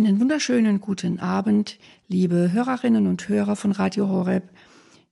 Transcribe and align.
Einen 0.00 0.18
wunderschönen 0.18 0.80
guten 0.80 1.20
Abend, 1.20 1.78
liebe 2.08 2.52
Hörerinnen 2.52 3.06
und 3.06 3.28
Hörer 3.28 3.54
von 3.54 3.70
Radio 3.70 4.08
Horeb. 4.08 4.48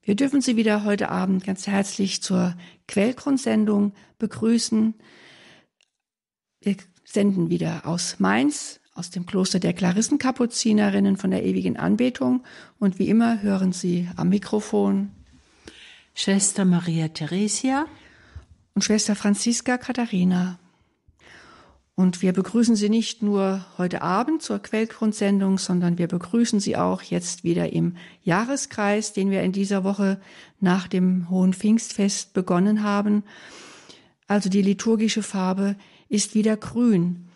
Wir 0.01 0.15
dürfen 0.15 0.41
Sie 0.41 0.55
wieder 0.55 0.83
heute 0.83 1.09
Abend 1.09 1.43
ganz 1.43 1.67
herzlich 1.67 2.23
zur 2.23 2.55
Quellgrundsendung 2.87 3.93
begrüßen. 4.17 4.95
Wir 6.61 6.75
senden 7.03 7.51
wieder 7.51 7.85
aus 7.85 8.19
Mainz, 8.19 8.79
aus 8.95 9.11
dem 9.11 9.27
Kloster 9.27 9.59
der 9.59 9.73
Klarissenkapuzinerinnen 9.73 11.17
von 11.17 11.29
der 11.29 11.45
ewigen 11.45 11.77
Anbetung. 11.77 12.43
Und 12.79 12.97
wie 12.97 13.09
immer 13.09 13.43
hören 13.43 13.73
Sie 13.73 14.09
am 14.15 14.29
Mikrofon 14.29 15.11
Schwester 16.15 16.65
Maria 16.65 17.09
Theresia 17.09 17.85
und 18.73 18.83
Schwester 18.83 19.15
Franziska 19.15 19.77
Katharina. 19.77 20.57
Und 21.99 22.21
wir 22.21 22.31
begrüßen 22.31 22.77
Sie 22.77 22.87
nicht 22.87 23.23
nur 23.23 23.65
heute 23.77 24.01
Abend 24.01 24.41
zur 24.41 24.59
Quellgrundsendung, 24.59 25.57
sondern 25.57 25.97
wir 25.97 26.07
begrüßen 26.07 26.61
Sie 26.61 26.77
auch 26.77 27.01
jetzt 27.01 27.43
wieder 27.43 27.73
im 27.73 27.97
Jahreskreis, 28.23 29.11
den 29.11 29.31
wir 29.31 29.43
in 29.43 29.51
dieser 29.51 29.83
Woche 29.83 30.21
nach 30.61 30.87
dem 30.87 31.29
Hohen 31.29 31.53
Pfingstfest 31.53 32.31
begonnen 32.31 32.83
haben. 32.83 33.23
Also 34.27 34.49
die 34.49 34.61
liturgische 34.61 35.23
Farbe 35.23 35.75
ist 36.07 36.35
wieder 36.35 36.55
grün. 36.55 37.27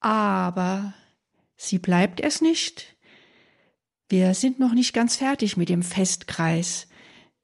Aber 0.00 0.94
sie 1.56 1.78
bleibt 1.78 2.18
es 2.18 2.40
nicht. 2.40 2.96
Wir 4.08 4.34
sind 4.34 4.58
noch 4.58 4.74
nicht 4.74 4.94
ganz 4.94 5.14
fertig 5.14 5.56
mit 5.56 5.68
dem 5.68 5.84
Festkreis. 5.84 6.88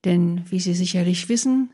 Denn, 0.04 0.42
wie 0.50 0.58
Sie 0.58 0.74
sicherlich 0.74 1.28
wissen, 1.28 1.70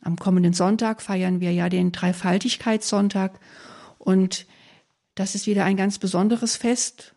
am 0.00 0.16
kommenden 0.16 0.52
Sonntag 0.52 1.02
feiern 1.02 1.40
wir 1.40 1.52
ja 1.52 1.68
den 1.68 1.92
Dreifaltigkeitssonntag 1.92 3.38
und 3.98 4.46
das 5.14 5.34
ist 5.34 5.46
wieder 5.46 5.64
ein 5.64 5.76
ganz 5.76 5.98
besonderes 5.98 6.56
Fest. 6.56 7.14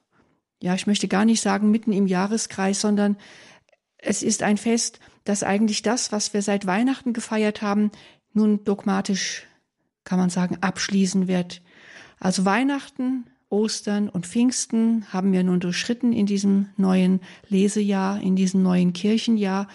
Ja, 0.59 0.73
ich 0.73 0.87
möchte 0.87 1.07
gar 1.07 1.25
nicht 1.25 1.41
sagen 1.41 1.71
mitten 1.71 1.93
im 1.93 2.07
Jahreskreis, 2.07 2.81
sondern 2.81 3.17
es 3.97 4.23
ist 4.23 4.41
ein 4.43 4.57
Fest, 4.57 4.99
das 5.23 5.43
eigentlich 5.43 5.83
das, 5.83 6.11
was 6.11 6.33
wir 6.33 6.41
seit 6.41 6.65
Weihnachten 6.65 7.13
gefeiert 7.13 7.61
haben, 7.61 7.91
nun 8.33 8.63
dogmatisch, 8.63 9.43
kann 10.03 10.17
man 10.17 10.29
sagen, 10.29 10.57
abschließen 10.61 11.27
wird. 11.27 11.61
Also 12.19 12.45
Weihnachten, 12.45 13.25
Ostern 13.49 14.09
und 14.09 14.25
Pfingsten 14.25 15.05
haben 15.11 15.31
wir 15.33 15.43
nun 15.43 15.59
durchschritten 15.59 16.13
in 16.13 16.25
diesem 16.25 16.69
neuen 16.77 17.19
Lesejahr, 17.49 18.19
in 18.21 18.35
diesem 18.35 18.63
neuen 18.63 18.93
Kirchenjahr. 18.93 19.67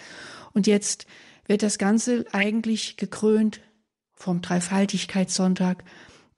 Und 0.52 0.66
jetzt 0.66 1.06
wird 1.46 1.62
das 1.62 1.78
Ganze 1.78 2.24
eigentlich 2.32 2.96
gekrönt 2.96 3.60
vom 4.14 4.42
Dreifaltigkeitssonntag, 4.42 5.84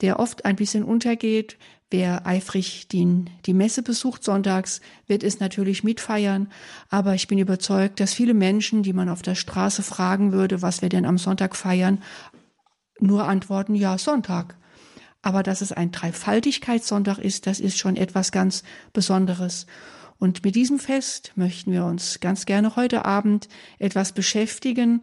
der 0.01 0.19
oft 0.19 0.45
ein 0.45 0.57
bisschen 0.57 0.85
untergeht. 0.85 1.57
Wer 1.91 2.27
eifrig 2.27 2.89
die, 2.89 3.25
die 3.47 3.55
Messe 3.55 3.83
besucht 3.83 4.23
sonntags, 4.23 4.83
wird 5.07 5.23
es 5.23 5.41
natürlich 5.41 5.85
mitfeiern. 5.85 6.53
Aber 6.91 7.15
ich 7.15 7.29
bin 7.29 7.39
überzeugt, 7.39 7.99
dass 8.01 8.13
viele 8.13 8.35
Menschen, 8.35 8.83
die 8.83 8.93
man 8.93 9.09
auf 9.09 9.23
der 9.23 9.35
Straße 9.35 9.83
fragen 9.83 10.33
würde, 10.33 10.61
was 10.61 10.83
wir 10.83 10.91
denn 10.91 11.07
am 11.07 11.17
Sonntag 11.17 11.57
feiern, 11.57 12.03
nur 13.01 13.27
antworten, 13.27 13.75
ja, 13.75 13.97
Sonntag. 13.97 14.57
Aber 15.23 15.43
dass 15.43 15.63
es 15.63 15.73
ein 15.73 15.91
Dreifaltigkeitssonntag 15.91 17.19
ist, 17.19 17.47
das 17.47 17.59
ist 17.59 17.79
schon 17.79 17.97
etwas 17.97 18.33
ganz 18.33 18.65
Besonderes. 18.93 19.67
Und 20.19 20.45
mit 20.45 20.55
diesem 20.55 20.79
Fest 20.79 21.33
möchten 21.37 21.73
wir 21.73 21.85
uns 21.85 22.21
ganz 22.21 22.45
gerne 22.45 22.77
heute 22.77 23.05
Abend 23.05 23.49
etwas 23.79 24.13
beschäftigen 24.13 25.03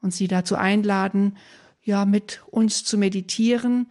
und 0.00 0.12
Sie 0.14 0.28
dazu 0.28 0.56
einladen, 0.56 1.36
ja, 1.82 2.04
mit 2.04 2.42
uns 2.50 2.84
zu 2.84 2.96
meditieren, 2.96 3.90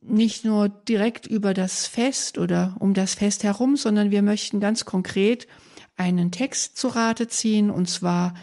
nicht 0.00 0.44
nur 0.44 0.68
direkt 0.68 1.26
über 1.26 1.52
das 1.52 1.86
Fest 1.86 2.38
oder 2.38 2.76
um 2.78 2.94
das 2.94 3.14
Fest 3.14 3.42
herum, 3.42 3.76
sondern 3.76 4.12
wir 4.12 4.22
möchten 4.22 4.60
ganz 4.60 4.84
konkret 4.84 5.48
einen 5.96 6.30
Text 6.30 6.76
zu 6.76 6.88
Rate 6.88 7.26
ziehen, 7.26 7.70
und 7.70 7.88
zwar 7.88 8.34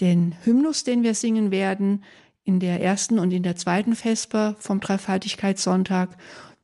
den 0.00 0.34
Hymnus, 0.44 0.82
den 0.82 1.02
wir 1.02 1.14
singen 1.14 1.50
werden, 1.50 2.04
in 2.42 2.58
der 2.58 2.82
ersten 2.82 3.18
und 3.18 3.30
in 3.30 3.42
der 3.42 3.54
zweiten 3.54 3.94
Vesper 3.94 4.56
vom 4.58 4.80
Dreifaltigkeitssonntag. 4.80 6.16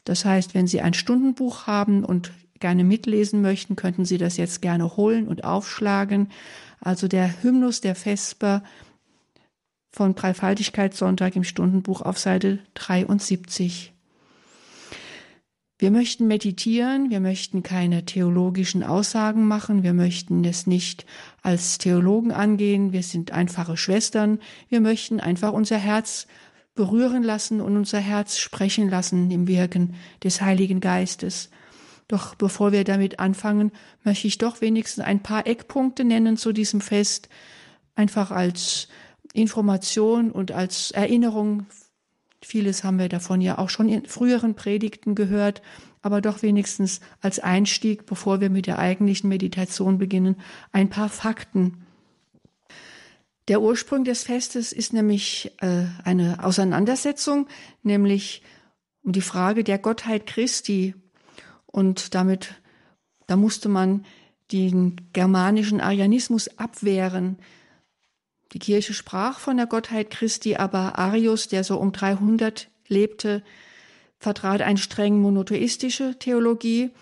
Das 0.05 0.25
heißt, 0.25 0.55
wenn 0.55 0.67
Sie 0.67 0.81
ein 0.81 0.95
Stundenbuch 0.95 1.67
haben 1.67 2.05
und 2.05 2.33
gerne 2.61 2.85
mitlesen 2.85 3.43
möchten, 3.43 3.77
könnten 3.77 4.05
Sie 4.05 4.19
das 4.19 4.37
jetzt 4.37 4.63
gerne 4.63 4.97
holen 4.97 5.29
und 5.29 5.45
aufschlagen. 5.45 6.31
Also 6.81 7.09
der 7.09 7.43
Hymnus 7.43 7.81
der 7.81 7.95
Vesper 7.95 8.63
von 9.91 10.15
Dreifaltigkeitssonntag 10.15 11.37
im 11.37 11.45
Stundenbuch 11.45 12.03
auf 12.03 12.19
Seite 12.19 12.59
73. 12.75 13.93
Wir 15.79 15.91
möchten 15.91 16.27
meditieren, 16.27 17.11
wir 17.11 17.21
möchten 17.21 17.63
keine 17.63 18.07
theologischen 18.07 18.83
Aussagen 18.83 19.47
machen, 19.47 19.83
wir 19.83 19.93
möchten 19.93 20.43
es 20.45 20.67
nicht 20.67 21.05
als 21.43 21.77
Theologen 21.77 22.33
angehen, 22.33 22.93
wir 22.93 23.03
sind 23.03 23.33
einfache 23.33 23.77
Schwestern, 23.77 24.39
wir 24.71 24.81
möchten 24.81 25.21
einfach 25.21 25.53
unser 25.53 25.77
Herz 25.77 26.27
berühren 26.75 27.23
lassen 27.23 27.61
und 27.61 27.77
unser 27.77 27.99
Herz 27.99 28.39
sprechen 28.39 28.89
lassen 28.89 29.31
im 29.31 29.49
Wirken 29.49 29.95
des 30.25 30.41
Heiligen 30.41 30.81
Geistes. 30.81 31.51
Doch 32.09 32.37
bevor 32.37 32.73
wir 32.73 32.85
damit 32.85 33.19
anfangen, 33.19 33.73
möchte 34.05 34.29
ich 34.29 34.39
doch 34.39 34.61
wenigstens 34.61 35.05
ein 35.05 35.23
paar 35.23 35.47
Eckpunkte 35.47 36.05
nennen 36.05 36.37
zu 36.37 36.53
diesem 36.53 36.81
Fest, 36.81 37.29
einfach 37.95 38.31
als 38.31 38.89
Information 39.33 40.31
und 40.31 40.53
als 40.53 40.93
Erinnerung. 40.93 41.67
Vieles 42.43 42.85
haben 42.85 42.99
wir 42.99 43.09
davon 43.09 43.41
ja 43.41 43.59
auch 43.59 43.71
schon 43.71 43.89
in 43.89 44.07
früheren 44.07 44.55
Predigten 44.55 45.15
gehört, 45.15 45.63
aber 46.01 46.21
doch 46.21 46.43
wenigstens 46.43 47.01
als 47.21 47.41
Einstieg, 47.41 48.07
bevor 48.07 48.41
wir 48.41 48.51
mit 48.51 48.69
der 48.69 48.79
eigentlichen 48.79 49.29
Meditation 49.29 49.99
beginnen, 49.99 50.37
ein 50.71 50.89
paar 50.89 51.09
Fakten. 51.09 51.85
Der 53.49 53.61
Ursprung 53.61 54.05
des 54.05 54.23
Festes 54.23 54.73
ist 54.73 54.93
nämlich 54.93 55.53
äh, 55.61 55.85
eine 56.05 56.45
Auseinandersetzung, 56.45 57.49
nämlich 57.83 58.43
um 59.03 59.13
die 59.13 59.21
Frage 59.21 59.65
der 59.65 59.79
Gottheit 59.79 60.27
Christi 60.27 60.95
und 61.77 62.15
damit, 62.15 62.55
da 63.27 63.37
musste 63.37 63.69
man 63.69 64.07
den 64.51 64.97
germanischen 65.13 65.83
Arianismus 65.83 66.49
abwehren. 66.57 67.37
Die 68.53 68.59
Kirche 68.59 68.95
sprach 68.95 69.39
von 69.39 69.59
der 69.59 69.67
Gottheit 69.67 70.09
Christi, 70.09 70.57
aber 70.57 70.99
Arius, 70.99 71.49
der 71.49 71.65
so 71.65 71.77
um 71.77 71.93
300 71.93 72.69
lebte, 72.89 73.43
vertrat 74.19 74.63
eine 74.63 74.79
streng 74.79 75.21
monotheistische 75.21 76.19
Theologie. 76.19 76.93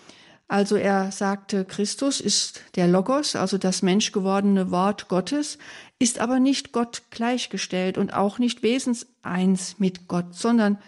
Also 0.49 0.75
er 0.75 1.09
sagte, 1.13 1.63
Christus 1.63 2.19
ist 2.19 2.61
der 2.75 2.89
Logos, 2.89 3.37
also 3.37 3.57
das 3.57 3.81
menschgewordene 3.81 4.71
Wort 4.71 5.07
Gottes, 5.07 5.57
ist 5.99 6.19
aber 6.19 6.41
nicht 6.41 6.73
Gott 6.73 7.03
gleichgestellt 7.11 7.97
und 7.97 8.13
auch 8.13 8.39
nicht 8.39 8.61
wesenseins 8.61 9.79
mit 9.79 10.09
Gott, 10.09 10.35
sondern 10.35 10.79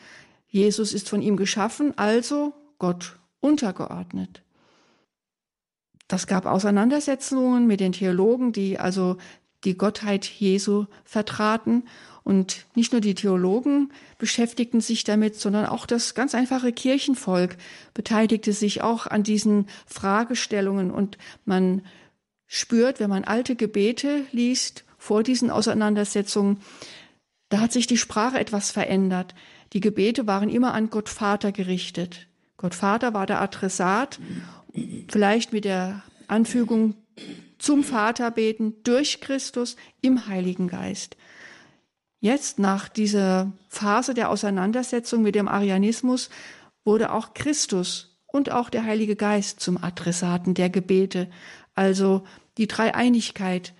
Jesus 0.49 0.91
ist 0.91 1.07
von 1.07 1.21
ihm 1.21 1.37
geschaffen, 1.37 1.97
also 1.97 2.53
Gott 2.79 3.17
untergeordnet. 3.39 4.43
Das 6.07 6.27
gab 6.27 6.45
Auseinandersetzungen 6.45 7.67
mit 7.67 7.79
den 7.79 7.91
Theologen, 7.91 8.53
die 8.53 8.79
also 8.79 9.17
die 9.63 9.77
Gottheit 9.77 10.25
Jesu 10.25 10.85
vertraten. 11.03 11.83
Und 12.23 12.65
nicht 12.75 12.91
nur 12.91 13.01
die 13.01 13.15
Theologen 13.15 13.91
beschäftigten 14.17 14.81
sich 14.81 15.03
damit, 15.03 15.35
sondern 15.35 15.65
auch 15.65 15.85
das 15.85 16.13
ganz 16.13 16.35
einfache 16.35 16.71
Kirchenvolk 16.73 17.57
beteiligte 17.93 18.53
sich 18.53 18.81
auch 18.81 19.07
an 19.07 19.23
diesen 19.23 19.67
Fragestellungen. 19.85 20.91
Und 20.91 21.17
man 21.45 21.83
spürt, 22.45 22.99
wenn 22.99 23.09
man 23.09 23.23
alte 23.23 23.55
Gebete 23.55 24.25
liest 24.31 24.85
vor 24.97 25.23
diesen 25.23 25.49
Auseinandersetzungen, 25.49 26.59
da 27.49 27.59
hat 27.59 27.71
sich 27.71 27.87
die 27.87 27.97
Sprache 27.97 28.39
etwas 28.39 28.71
verändert. 28.71 29.33
Die 29.73 29.79
Gebete 29.79 30.27
waren 30.27 30.49
immer 30.49 30.73
an 30.73 30.89
Gott 30.89 31.07
Vater 31.07 31.51
gerichtet. 31.53 32.27
Gott 32.57 32.75
Vater 32.75 33.13
war 33.13 33.25
der 33.25 33.41
Adressat, 33.41 34.19
vielleicht 35.07 35.53
mit 35.53 35.65
der 35.65 36.03
Anfügung 36.27 36.95
zum 37.59 37.83
Vater 37.83 38.31
beten 38.31 38.75
durch 38.83 39.21
Christus 39.21 39.75
im 40.01 40.27
Heiligen 40.27 40.67
Geist. 40.67 41.17
Jetzt 42.19 42.59
nach 42.59 42.89
dieser 42.89 43.51
Phase 43.69 44.13
der 44.13 44.29
Auseinandersetzung 44.29 45.21
mit 45.21 45.35
dem 45.35 45.47
Arianismus 45.47 46.29
wurde 46.83 47.11
auch 47.11 47.33
Christus 47.33 48.17
und 48.25 48.51
auch 48.51 48.69
der 48.69 48.83
Heilige 48.83 49.15
Geist 49.15 49.59
zum 49.59 49.81
Adressaten 49.81 50.53
der 50.53 50.69
Gebete, 50.69 51.29
also 51.75 52.23
die 52.57 52.67
Dreieinigkeit. 52.67 53.73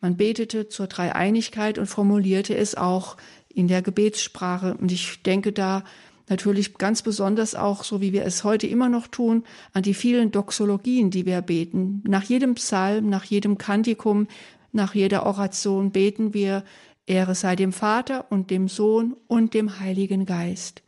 Man 0.00 0.16
betete 0.16 0.68
zur 0.68 0.86
Dreieinigkeit 0.86 1.78
und 1.78 1.86
formulierte 1.86 2.56
es 2.56 2.76
auch 2.76 3.16
in 3.48 3.66
der 3.66 3.82
Gebetssprache. 3.82 4.76
Und 4.76 4.92
ich 4.92 5.22
denke 5.22 5.52
da 5.52 5.82
natürlich 6.28 6.74
ganz 6.78 7.02
besonders 7.02 7.54
auch, 7.54 7.84
so 7.84 8.00
wie 8.00 8.12
wir 8.12 8.24
es 8.24 8.44
heute 8.44 8.66
immer 8.66 8.88
noch 8.88 9.06
tun, 9.06 9.44
an 9.72 9.82
die 9.82 9.94
vielen 9.94 10.30
Doxologien, 10.30 11.10
die 11.10 11.26
wir 11.26 11.40
beten. 11.40 12.02
Nach 12.06 12.24
jedem 12.24 12.54
Psalm, 12.54 13.08
nach 13.08 13.24
jedem 13.24 13.58
Kantikum, 13.58 14.26
nach 14.72 14.94
jeder 14.94 15.24
Oration 15.26 15.92
beten 15.92 16.34
wir, 16.34 16.64
Ehre 17.06 17.36
sei 17.36 17.54
dem 17.54 17.72
Vater 17.72 18.26
und 18.30 18.50
dem 18.50 18.68
Sohn 18.68 19.16
und 19.28 19.54
dem 19.54 19.78
Heiligen 19.78 20.26
Geist. 20.26 20.82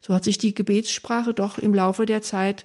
So 0.00 0.14
hat 0.14 0.24
sich 0.24 0.38
die 0.38 0.54
Gebetssprache 0.54 1.32
doch 1.32 1.58
im 1.58 1.74
Laufe 1.74 2.06
der 2.06 2.22
Zeit 2.22 2.64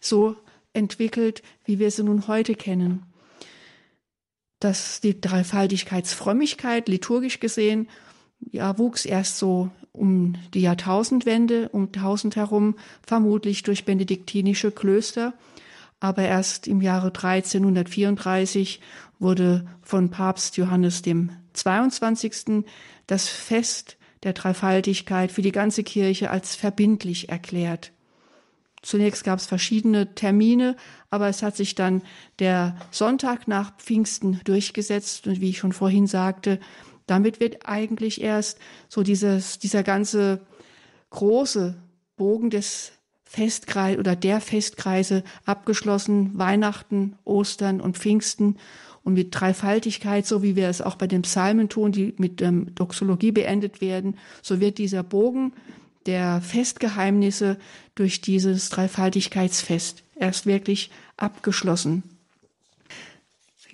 so 0.00 0.36
entwickelt, 0.72 1.42
wie 1.64 1.78
wir 1.78 1.90
sie 1.90 2.02
nun 2.02 2.26
heute 2.26 2.54
kennen. 2.54 3.04
Dass 4.58 5.00
die 5.00 5.20
Dreifaltigkeitsfrömmigkeit, 5.20 6.88
liturgisch 6.88 7.38
gesehen, 7.38 7.88
ja, 8.40 8.78
wuchs 8.78 9.04
erst 9.04 9.38
so 9.38 9.70
um 9.94 10.34
die 10.52 10.60
Jahrtausendwende, 10.60 11.70
um 11.70 11.86
1000 11.86 12.36
herum, 12.36 12.74
vermutlich 13.06 13.62
durch 13.62 13.84
benediktinische 13.84 14.70
Klöster. 14.70 15.32
Aber 16.00 16.22
erst 16.22 16.66
im 16.68 16.82
Jahre 16.82 17.06
1334 17.06 18.80
wurde 19.18 19.66
von 19.82 20.10
Papst 20.10 20.56
Johannes 20.56 21.00
dem 21.02 21.30
22. 21.54 22.64
das 23.06 23.28
Fest 23.28 23.96
der 24.24 24.32
Dreifaltigkeit 24.32 25.30
für 25.30 25.42
die 25.42 25.52
ganze 25.52 25.84
Kirche 25.84 26.30
als 26.30 26.56
verbindlich 26.56 27.28
erklärt. 27.28 27.92
Zunächst 28.82 29.24
gab 29.24 29.38
es 29.38 29.46
verschiedene 29.46 30.14
Termine, 30.14 30.76
aber 31.08 31.28
es 31.28 31.42
hat 31.42 31.56
sich 31.56 31.74
dann 31.74 32.02
der 32.38 32.76
Sonntag 32.90 33.48
nach 33.48 33.76
Pfingsten 33.78 34.40
durchgesetzt 34.44 35.26
und 35.26 35.40
wie 35.40 35.50
ich 35.50 35.58
schon 35.58 35.72
vorhin 35.72 36.06
sagte, 36.06 36.60
damit 37.06 37.40
wird 37.40 37.66
eigentlich 37.66 38.20
erst 38.20 38.58
so 38.88 39.02
dieses, 39.02 39.58
dieser 39.58 39.82
ganze 39.82 40.40
große 41.10 41.74
Bogen 42.16 42.50
des 42.50 42.92
Festkreis 43.24 43.98
oder 43.98 44.14
der 44.14 44.40
Festkreise 44.40 45.24
abgeschlossen, 45.44 46.38
Weihnachten, 46.38 47.16
Ostern 47.24 47.80
und 47.80 47.98
Pfingsten 47.98 48.56
und 49.02 49.14
mit 49.14 49.38
Dreifaltigkeit, 49.38 50.26
so 50.26 50.42
wie 50.42 50.56
wir 50.56 50.68
es 50.68 50.80
auch 50.80 50.96
bei 50.96 51.06
den 51.06 51.22
Psalmen 51.22 51.68
tun, 51.68 51.92
die 51.92 52.14
mit 52.16 52.40
ähm, 52.40 52.74
Doxologie 52.74 53.32
beendet 53.32 53.80
werden, 53.80 54.16
so 54.42 54.60
wird 54.60 54.78
dieser 54.78 55.02
Bogen 55.02 55.52
der 56.06 56.40
Festgeheimnisse 56.40 57.58
durch 57.94 58.20
dieses 58.20 58.68
Dreifaltigkeitsfest 58.68 60.04
erst 60.16 60.46
wirklich 60.46 60.90
abgeschlossen. 61.16 62.02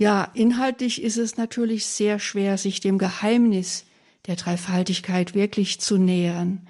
Ja, 0.01 0.31
inhaltlich 0.33 1.03
ist 1.03 1.19
es 1.19 1.37
natürlich 1.37 1.85
sehr 1.85 2.19
schwer, 2.19 2.57
sich 2.57 2.81
dem 2.81 2.97
Geheimnis 2.97 3.85
der 4.27 4.37
Dreifaltigkeit 4.37 5.35
wirklich 5.35 5.79
zu 5.79 5.99
nähern. 5.99 6.67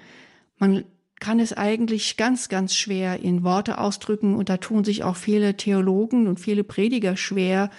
Man 0.57 0.83
kann 1.21 1.39
es 1.39 1.53
eigentlich 1.53 2.17
ganz, 2.17 2.49
ganz 2.49 2.75
schwer 2.75 3.21
in 3.21 3.45
Worte 3.45 3.77
ausdrücken 3.77 4.35
und 4.35 4.49
da 4.49 4.57
tun 4.57 4.83
sich 4.83 5.05
auch 5.05 5.15
viele 5.15 5.55
Theologen 5.55 6.27
und 6.27 6.41
viele 6.41 6.65
Prediger 6.65 7.15
schwer, 7.15 7.69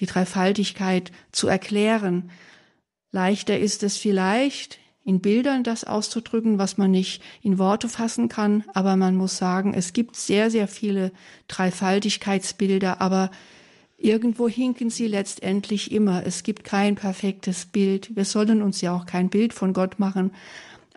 die 0.00 0.06
Dreifaltigkeit 0.06 1.12
zu 1.32 1.48
erklären. 1.48 2.30
Leichter 3.12 3.58
ist 3.58 3.82
es 3.82 3.98
vielleicht, 3.98 4.78
in 5.04 5.20
Bildern 5.20 5.64
das 5.64 5.84
auszudrücken, 5.84 6.56
was 6.58 6.78
man 6.78 6.90
nicht 6.90 7.22
in 7.42 7.58
Worte 7.58 7.90
fassen 7.90 8.30
kann, 8.30 8.64
aber 8.72 8.96
man 8.96 9.16
muss 9.16 9.36
sagen, 9.36 9.74
es 9.74 9.92
gibt 9.92 10.16
sehr, 10.16 10.50
sehr 10.50 10.66
viele 10.66 11.12
Dreifaltigkeitsbilder, 11.48 13.02
aber 13.02 13.30
irgendwo 14.04 14.48
hinken 14.48 14.90
sie 14.90 15.06
letztendlich 15.06 15.90
immer. 15.90 16.26
Es 16.26 16.42
gibt 16.42 16.62
kein 16.64 16.94
perfektes 16.94 17.64
Bild. 17.64 18.14
Wir 18.14 18.26
sollen 18.26 18.60
uns 18.60 18.82
ja 18.82 18.94
auch 18.94 19.06
kein 19.06 19.30
Bild 19.30 19.54
von 19.54 19.72
Gott 19.72 19.98
machen, 19.98 20.32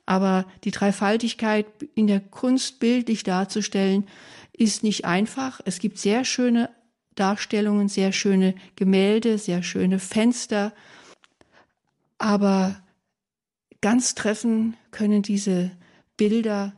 aber 0.06 0.46
die 0.64 0.72
Dreifaltigkeit 0.72 1.66
in 1.96 2.08
der 2.08 2.20
Kunst 2.20 2.80
bildlich 2.80 3.24
darzustellen, 3.24 4.08
ist 4.54 4.84
nicht 4.84 5.06
einfach. 5.06 5.62
Es 5.66 5.80
gibt 5.80 6.00
sehr 6.00 6.26
schöne 6.26 6.70
Darstellungen, 7.16 7.90
sehr 7.90 8.12
schöne 8.12 8.56
Gemälde, 8.76 9.38
sehr 9.38 9.64
schöne 9.64 10.00
Fenster. 10.00 10.74
Aber 12.18 12.82
ganz 13.82 14.16
treffen 14.16 14.76
können 14.92 15.22
diese 15.22 15.72
Bilder 16.18 16.74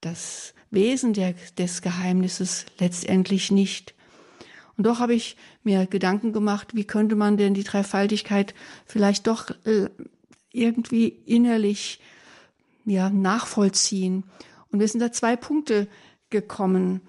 das 0.00 0.54
Wesen 0.70 1.12
der, 1.12 1.34
des 1.58 1.82
Geheimnisses 1.82 2.66
letztendlich 2.78 3.50
nicht. 3.50 3.94
Und 4.76 4.86
doch 4.86 4.98
habe 4.98 5.14
ich 5.14 5.36
mir 5.62 5.86
Gedanken 5.86 6.32
gemacht, 6.32 6.74
wie 6.74 6.84
könnte 6.84 7.16
man 7.16 7.36
denn 7.36 7.54
die 7.54 7.64
Dreifaltigkeit 7.64 8.54
vielleicht 8.86 9.26
doch 9.26 9.50
äh, 9.64 9.88
irgendwie 10.50 11.08
innerlich 11.08 12.00
ja, 12.84 13.10
nachvollziehen. 13.10 14.24
Und 14.70 14.80
wir 14.80 14.88
sind 14.88 15.00
da 15.00 15.12
zwei 15.12 15.36
Punkte 15.36 15.88
gekommen. 16.30 17.00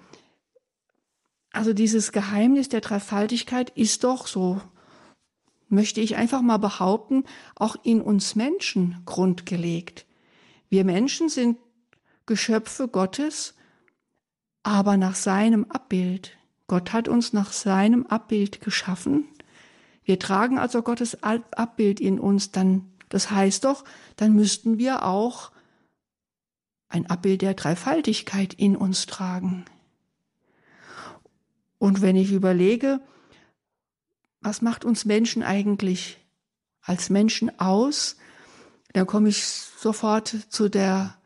Also 1.52 1.72
dieses 1.72 2.12
Geheimnis 2.12 2.68
der 2.68 2.80
Dreifaltigkeit 2.80 3.70
ist 3.70 4.04
doch 4.04 4.26
so, 4.26 4.60
möchte 5.68 6.00
ich 6.00 6.16
einfach 6.16 6.42
mal 6.42 6.58
behaupten, 6.58 7.24
auch 7.54 7.76
in 7.82 8.00
uns 8.00 8.36
Menschen 8.36 9.02
grundgelegt. 9.04 10.06
Wir 10.68 10.84
Menschen 10.84 11.28
sind 11.28 11.58
Geschöpfe 12.26 12.88
Gottes, 12.88 13.54
aber 14.62 14.96
nach 14.96 15.14
seinem 15.14 15.64
Abbild. 15.70 16.36
Gott 16.66 16.92
hat 16.92 17.08
uns 17.08 17.32
nach 17.32 17.52
seinem 17.52 18.06
Abbild 18.06 18.60
geschaffen. 18.60 19.28
Wir 20.04 20.18
tragen 20.18 20.58
also 20.58 20.82
Gottes 20.82 21.22
Abbild 21.22 22.00
in 22.00 22.18
uns, 22.18 22.50
dann, 22.50 22.92
das 23.08 23.30
heißt 23.30 23.64
doch, 23.64 23.84
dann 24.16 24.34
müssten 24.34 24.78
wir 24.78 25.04
auch 25.04 25.52
ein 26.88 27.06
Abbild 27.06 27.42
der 27.42 27.54
Dreifaltigkeit 27.54 28.54
in 28.54 28.76
uns 28.76 29.06
tragen. 29.06 29.64
Und 31.78 32.00
wenn 32.00 32.16
ich 32.16 32.32
überlege, 32.32 33.00
was 34.40 34.62
macht 34.62 34.84
uns 34.84 35.04
Menschen 35.04 35.42
eigentlich 35.42 36.18
als 36.80 37.10
Menschen 37.10 37.58
aus, 37.58 38.16
dann 38.92 39.06
komme 39.06 39.28
ich 39.28 39.44
sofort 39.44 40.34
zu 40.48 40.68
der 40.68 41.18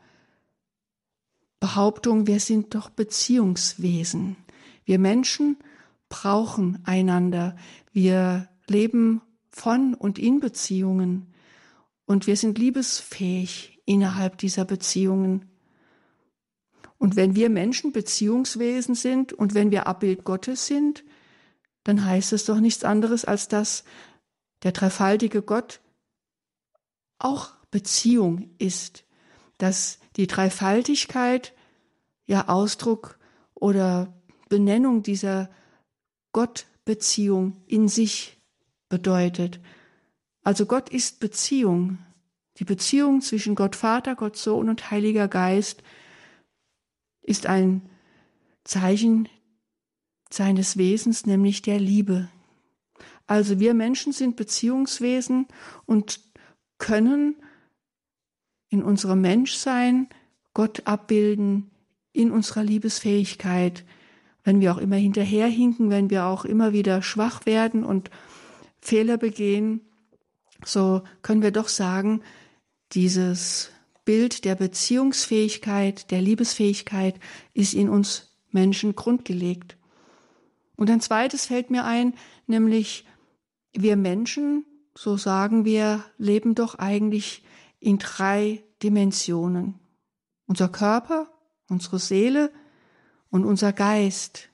Behauptung, 1.59 2.25
wir 2.25 2.39
sind 2.39 2.73
doch 2.73 2.89
Beziehungswesen. 2.89 4.35
Wir 4.83 4.99
Menschen 4.99 5.57
brauchen 6.09 6.79
einander. 6.85 7.55
Wir 7.91 8.49
leben 8.67 9.21
von 9.49 9.93
und 9.93 10.19
in 10.19 10.39
Beziehungen. 10.39 11.33
Und 12.05 12.27
wir 12.27 12.35
sind 12.35 12.57
liebesfähig 12.57 13.81
innerhalb 13.85 14.37
dieser 14.37 14.65
Beziehungen. 14.65 15.45
Und 16.97 17.15
wenn 17.15 17.35
wir 17.35 17.49
Menschen 17.49 17.91
Beziehungswesen 17.91 18.95
sind 18.95 19.33
und 19.33 19.53
wenn 19.53 19.71
wir 19.71 19.87
Abbild 19.87 20.23
Gottes 20.23 20.67
sind, 20.67 21.03
dann 21.83 22.05
heißt 22.05 22.33
es 22.33 22.45
doch 22.45 22.59
nichts 22.59 22.83
anderes, 22.83 23.25
als 23.25 23.47
dass 23.47 23.83
der 24.63 24.71
dreifaltige 24.71 25.41
Gott 25.41 25.81
auch 27.17 27.53
Beziehung 27.71 28.51
ist, 28.57 29.05
dass 29.57 29.99
die 30.15 30.27
Dreifaltigkeit 30.27 31.53
ja 32.25 32.49
Ausdruck 32.49 33.17
oder 33.55 34.13
Benennung 34.51 35.01
dieser 35.01 35.49
Gottbeziehung 36.33 37.63
in 37.67 37.87
sich 37.87 38.37
bedeutet. 38.89 39.61
Also 40.43 40.65
Gott 40.65 40.89
ist 40.89 41.21
Beziehung. 41.21 41.99
Die 42.57 42.65
Beziehung 42.65 43.21
zwischen 43.21 43.55
Gott 43.55 43.77
Vater, 43.77 44.13
Gott 44.15 44.35
Sohn 44.35 44.67
und 44.67 44.91
Heiliger 44.91 45.29
Geist 45.29 45.83
ist 47.21 47.45
ein 47.45 47.89
Zeichen 48.65 49.29
seines 50.29 50.75
Wesens, 50.75 51.25
nämlich 51.25 51.61
der 51.61 51.79
Liebe. 51.79 52.29
Also 53.27 53.61
wir 53.61 53.73
Menschen 53.73 54.11
sind 54.11 54.35
Beziehungswesen 54.35 55.47
und 55.85 56.19
können 56.77 57.41
in 58.67 58.83
unserem 58.83 59.21
Menschsein 59.21 60.09
Gott 60.53 60.85
abbilden, 60.87 61.71
in 62.11 62.31
unserer 62.31 62.65
Liebesfähigkeit, 62.65 63.85
wenn 64.43 64.59
wir 64.59 64.73
auch 64.73 64.77
immer 64.77 64.95
hinterherhinken, 64.95 65.89
wenn 65.89 66.09
wir 66.09 66.25
auch 66.25 66.45
immer 66.45 66.73
wieder 66.73 67.01
schwach 67.01 67.45
werden 67.45 67.83
und 67.83 68.09
Fehler 68.79 69.17
begehen, 69.17 69.81
so 70.65 71.01
können 71.21 71.41
wir 71.41 71.51
doch 71.51 71.67
sagen, 71.67 72.21
dieses 72.93 73.71
Bild 74.05 74.45
der 74.45 74.55
Beziehungsfähigkeit, 74.55 76.11
der 76.11 76.21
Liebesfähigkeit 76.21 77.19
ist 77.53 77.73
in 77.73 77.89
uns 77.89 78.35
Menschen 78.49 78.95
grundgelegt. 78.95 79.77
Und 80.75 80.89
ein 80.89 81.01
zweites 81.01 81.45
fällt 81.45 81.69
mir 81.69 81.85
ein, 81.85 82.15
nämlich 82.47 83.05
wir 83.73 83.95
Menschen, 83.95 84.65
so 84.95 85.17
sagen 85.17 85.63
wir, 85.63 86.03
leben 86.17 86.55
doch 86.55 86.75
eigentlich 86.75 87.43
in 87.79 87.99
drei 87.99 88.63
Dimensionen. 88.83 89.79
Unser 90.47 90.69
Körper, 90.69 91.31
unsere 91.69 91.99
Seele 91.99 92.51
und 93.31 93.45
unser 93.45 93.73
Geist. 93.73 94.49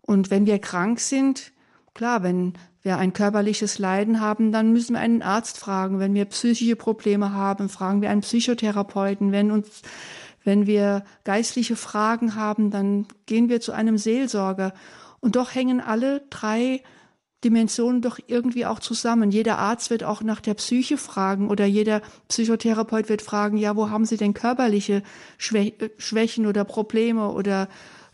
Und 0.00 0.30
wenn 0.30 0.46
wir 0.46 0.58
krank 0.58 0.98
sind, 0.98 1.52
klar, 1.94 2.24
wenn 2.24 2.54
wir 2.82 2.98
ein 2.98 3.12
körperliches 3.12 3.78
Leiden 3.78 4.20
haben, 4.20 4.50
dann 4.50 4.72
müssen 4.72 4.94
wir 4.94 5.00
einen 5.00 5.22
Arzt 5.22 5.58
fragen. 5.58 6.00
Wenn 6.00 6.14
wir 6.14 6.24
psychische 6.24 6.74
Probleme 6.74 7.32
haben, 7.32 7.68
fragen 7.68 8.02
wir 8.02 8.10
einen 8.10 8.22
Psychotherapeuten. 8.22 9.30
Wenn 9.30 9.52
uns, 9.52 9.82
wenn 10.42 10.66
wir 10.66 11.04
geistliche 11.22 11.76
Fragen 11.76 12.34
haben, 12.34 12.70
dann 12.70 13.06
gehen 13.26 13.48
wir 13.48 13.60
zu 13.60 13.70
einem 13.70 13.98
Seelsorger. 13.98 14.74
Und 15.20 15.36
doch 15.36 15.54
hängen 15.54 15.80
alle 15.80 16.22
drei 16.30 16.82
Dimensionen 17.44 18.02
doch 18.02 18.18
irgendwie 18.26 18.66
auch 18.66 18.78
zusammen. 18.78 19.30
Jeder 19.30 19.58
Arzt 19.58 19.90
wird 19.90 20.04
auch 20.04 20.22
nach 20.22 20.40
der 20.40 20.54
Psyche 20.54 20.96
fragen 20.96 21.50
oder 21.50 21.66
jeder 21.66 22.00
Psychotherapeut 22.28 23.08
wird 23.08 23.22
fragen, 23.22 23.56
ja, 23.56 23.76
wo 23.76 23.90
haben 23.90 24.04
Sie 24.04 24.16
denn 24.16 24.34
körperliche 24.34 25.02
Schwächen 25.38 26.46
oder 26.46 26.64
Probleme 26.64 27.28
oder 27.30 27.68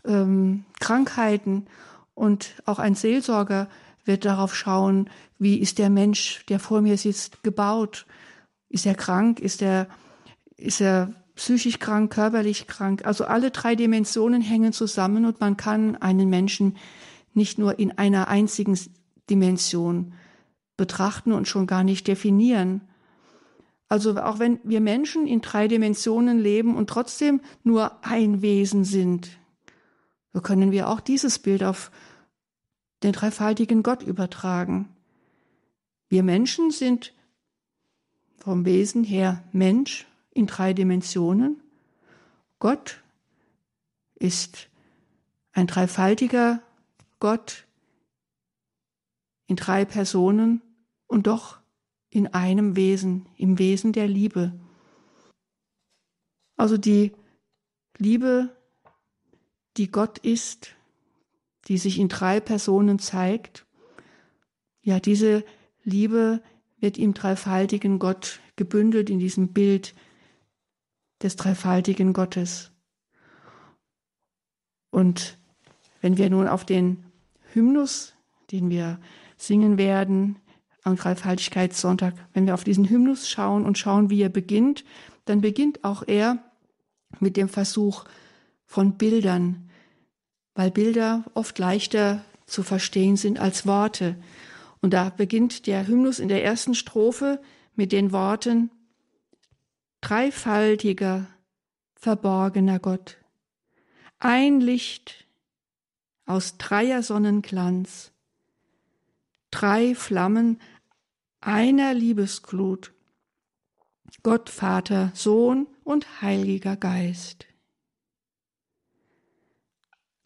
ähm, 0.05 0.65
Krankheiten? 0.79 1.67
Und 2.15 2.55
auch 2.65 2.79
ein 2.79 2.95
Seelsorger 2.95 3.67
wird 4.03 4.25
darauf 4.25 4.55
schauen, 4.55 5.09
wie 5.37 5.57
ist 5.57 5.77
der 5.77 5.89
Mensch, 5.89 6.45
der 6.49 6.59
vor 6.59 6.81
mir 6.81 6.97
sitzt, 6.97 7.43
gebaut? 7.43 8.05
Ist 8.67 8.85
er 8.85 8.95
krank? 8.95 9.39
Ist 9.39 9.61
er, 9.61 9.87
ist 10.57 10.81
er 10.81 11.13
psychisch 11.35 11.79
krank, 11.79 12.11
körperlich 12.11 12.67
krank? 12.67 13.05
Also 13.05 13.25
alle 13.25 13.51
drei 13.51 13.75
Dimensionen 13.75 14.41
hängen 14.41 14.73
zusammen 14.73 15.25
und 15.25 15.39
man 15.39 15.55
kann 15.55 15.95
einen 15.95 16.29
Menschen 16.29 16.77
nicht 17.33 17.57
nur 17.57 17.79
in 17.79 17.97
einer 17.97 18.27
einzigen 18.27 18.77
Dimension 19.29 20.13
betrachten 20.77 21.31
und 21.31 21.47
schon 21.47 21.67
gar 21.67 21.83
nicht 21.83 22.07
definieren. 22.07 22.81
Also 23.87 24.17
auch 24.17 24.39
wenn 24.39 24.59
wir 24.63 24.81
Menschen 24.81 25.27
in 25.27 25.41
drei 25.41 25.67
Dimensionen 25.67 26.39
leben 26.39 26.75
und 26.75 26.89
trotzdem 26.89 27.41
nur 27.63 28.03
ein 28.05 28.41
Wesen 28.41 28.83
sind, 28.83 29.29
so 30.31 30.41
können 30.41 30.71
wir 30.71 30.89
auch 30.89 30.99
dieses 30.99 31.39
Bild 31.39 31.63
auf 31.63 31.91
den 33.03 33.13
dreifaltigen 33.13 33.81
Gott 33.81 34.03
übertragen. 34.03 34.89
Wir 36.07 36.23
Menschen 36.23 36.71
sind 36.71 37.13
vom 38.37 38.65
Wesen 38.65 39.03
her 39.03 39.43
Mensch 39.51 40.07
in 40.31 40.47
drei 40.47 40.73
Dimensionen. 40.73 41.61
Gott 42.59 43.01
ist 44.15 44.69
ein 45.51 45.67
dreifaltiger 45.67 46.61
Gott 47.19 47.65
in 49.49 49.55
drei 49.55 49.83
Personen 49.83 50.61
und 51.07 51.25
doch 51.25 51.59
in 52.11 52.27
einem 52.27 52.75
Wesen, 52.75 53.27
im 53.35 53.57
Wesen 53.57 53.93
der 53.93 54.07
Liebe. 54.07 54.53
Also 56.55 56.77
die 56.77 57.13
Liebe, 57.97 58.55
die 59.75 59.89
Gott 59.89 60.19
ist, 60.19 60.75
die 61.67 61.79
sich 61.79 61.97
in 61.97 62.09
drei 62.09 62.39
Personen 62.39 62.99
zeigt. 62.99 63.65
Ja, 64.81 64.99
diese 64.99 65.43
Liebe 65.83 66.43
wird 66.77 66.99
im 66.99 67.15
dreifaltigen 67.15 67.97
Gott 67.97 68.41
gebündelt 68.55 69.09
in 69.09 69.17
diesem 69.17 69.51
Bild 69.51 69.95
des 71.23 71.37
dreifaltigen 71.37 72.13
Gottes. 72.13 72.71
Und 74.91 75.39
wenn 76.01 76.17
wir 76.17 76.29
nun 76.29 76.47
auf 76.47 76.65
den 76.65 77.03
Hymnus, 77.51 78.13
den 78.51 78.69
wir 78.69 78.99
singen 79.39 79.77
werden 79.77 80.37
am 80.83 80.95
Dreifaltigkeitssonntag, 80.95 82.13
wenn 82.33 82.45
wir 82.45 82.53
auf 82.53 82.63
diesen 82.63 82.89
Hymnus 82.89 83.29
schauen 83.29 83.65
und 83.65 83.77
schauen, 83.77 84.09
wie 84.09 84.21
er 84.21 84.29
beginnt, 84.29 84.83
dann 85.25 85.41
beginnt 85.41 85.83
auch 85.83 86.03
er 86.05 86.37
mit 87.19 87.37
dem 87.37 87.49
Versuch 87.49 88.05
von 88.65 88.97
Bildern, 88.97 89.69
weil 90.53 90.71
Bilder 90.71 91.23
oft 91.33 91.57
leichter 91.57 92.23
zu 92.45 92.63
verstehen 92.63 93.15
sind 93.15 93.39
als 93.39 93.65
Worte. 93.65 94.15
Und 94.81 94.93
da 94.93 95.09
beginnt 95.09 95.67
der 95.67 95.87
Hymnus 95.87 96.19
in 96.19 96.27
der 96.27 96.43
ersten 96.43 96.75
Strophe 96.75 97.41
mit 97.75 97.91
den 97.91 98.11
Worten 98.11 98.71
Dreifaltiger, 100.01 101.27
verborgener 101.95 102.79
Gott, 102.79 103.17
ein 104.19 104.61
Licht 104.61 105.25
aus 106.25 106.57
dreier 106.57 107.03
Sonnenglanz, 107.03 108.11
drei 109.51 109.95
Flammen 109.95 110.61
einer 111.41 111.93
Liebesglut, 111.93 112.93
Gott 114.23 114.49
Vater, 114.49 115.11
Sohn 115.13 115.67
und 115.83 116.21
Heiliger 116.21 116.75
Geist 116.75 117.49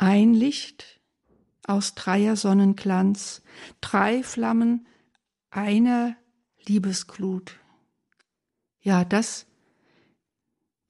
ein 0.03 0.34
Licht 0.34 1.00
aus 1.65 1.96
dreier 1.96 2.36
Sonnenglanz, 2.36 3.42
drei 3.80 4.22
Flammen 4.22 4.86
einer 5.50 6.18
Liebesglut. 6.65 7.58
Ja, 8.82 9.06
das 9.06 9.46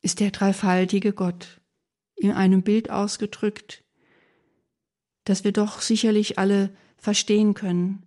ist 0.01 0.19
der 0.19 0.31
dreifaltige 0.31 1.13
Gott, 1.13 1.61
in 2.15 2.31
einem 2.31 2.63
Bild 2.63 2.89
ausgedrückt, 2.89 3.83
das 5.25 5.43
wir 5.43 5.51
doch 5.51 5.81
sicherlich 5.81 6.39
alle 6.39 6.75
verstehen 6.97 7.53
können. 7.53 8.03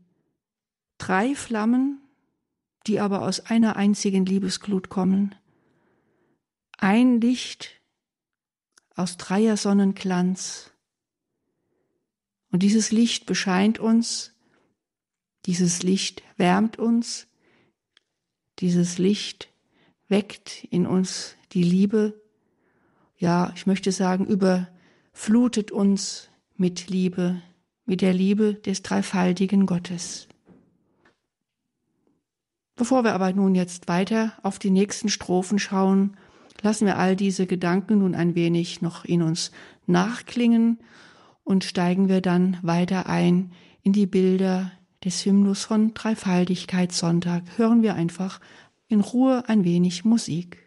Drei 0.99 1.35
Flammen, 1.35 2.01
die 2.87 3.01
aber 3.01 3.23
aus 3.23 3.41
einer 3.41 3.77
einzigen 3.77 4.27
Liebesglut 4.27 4.89
kommen. 4.89 5.35
Ein 6.79 7.21
Licht 7.21 7.81
aus 8.95 9.17
dreier 9.17 9.57
Sonnenglanz, 9.57 10.73
und 12.57 12.63
dieses 12.63 12.91
Licht 12.91 13.27
bescheint 13.27 13.79
uns, 13.79 14.33
dieses 15.45 15.83
Licht 15.83 16.23
wärmt 16.39 16.79
uns, 16.79 17.27
dieses 18.61 18.97
Licht 18.97 19.51
weckt 20.09 20.65
in 20.71 20.87
uns 20.87 21.37
die 21.53 21.63
Liebe, 21.63 22.19
ja, 23.19 23.53
ich 23.55 23.67
möchte 23.67 23.93
sagen, 23.93 24.27
überflutet 24.27 25.71
uns 25.71 26.29
mit 26.57 26.89
Liebe, 26.89 27.43
mit 27.85 28.01
der 28.01 28.15
Liebe 28.15 28.55
des 28.55 28.83
dreifaltigen 28.83 29.67
Gottes. 29.67 30.29
Bevor 32.77 33.05
wir 33.05 33.15
aber 33.15 33.33
nun 33.33 33.55
jetzt 33.55 33.89
weiter 33.89 34.33
auf 34.43 34.59
die 34.59 34.71
nächsten 34.71 35.09
Strophen 35.09 35.59
schauen, 35.59 36.17
lassen 36.61 36.87
wir 36.87 36.99
all 36.99 37.17
diese 37.17 37.47
Gedanken 37.47 37.99
nun 37.99 38.15
ein 38.15 38.35
wenig 38.35 38.83
noch 38.83 39.05
in 39.05 39.23
uns 39.23 39.51
nachklingen 39.87 40.79
und 41.43 41.65
steigen 41.65 42.09
wir 42.09 42.21
dann 42.21 42.59
weiter 42.63 43.09
ein 43.09 43.53
in 43.83 43.93
die 43.93 44.07
Bilder 44.07 44.73
des 45.05 45.25
Hymnus 45.25 45.65
von 45.65 45.95
Dreifaltigkeitssonntag. 45.95 47.45
Hören 47.57 47.83
wir 47.83 47.95
einfach 47.95 48.41
in 48.89 49.01
Ruhe 49.01 49.45
ein 49.49 49.65
wenig 49.65 50.05
Musik. 50.05 50.66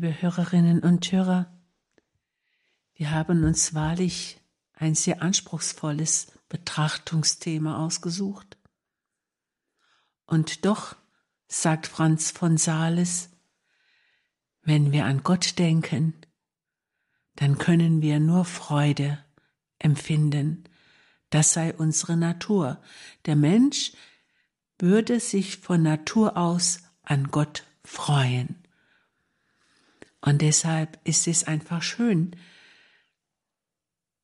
Liebe 0.00 0.22
Hörerinnen 0.22 0.78
und 0.78 1.10
Hörer, 1.10 1.52
wir 2.94 3.10
haben 3.10 3.42
uns 3.42 3.74
wahrlich 3.74 4.40
ein 4.74 4.94
sehr 4.94 5.22
anspruchsvolles 5.22 6.30
Betrachtungsthema 6.48 7.84
ausgesucht. 7.84 8.56
Und 10.24 10.64
doch, 10.64 10.94
sagt 11.48 11.88
Franz 11.88 12.30
von 12.30 12.58
Sales, 12.58 13.30
wenn 14.62 14.92
wir 14.92 15.04
an 15.04 15.24
Gott 15.24 15.58
denken, 15.58 16.14
dann 17.34 17.58
können 17.58 18.00
wir 18.00 18.20
nur 18.20 18.44
Freude 18.44 19.18
empfinden. 19.80 20.62
Das 21.30 21.54
sei 21.54 21.74
unsere 21.74 22.16
Natur. 22.16 22.80
Der 23.26 23.34
Mensch 23.34 23.94
würde 24.78 25.18
sich 25.18 25.56
von 25.56 25.82
Natur 25.82 26.36
aus 26.36 26.82
an 27.02 27.32
Gott 27.32 27.64
freuen. 27.82 28.62
Und 30.20 30.42
deshalb 30.42 30.98
ist 31.04 31.28
es 31.28 31.44
einfach 31.44 31.82
schön, 31.82 32.36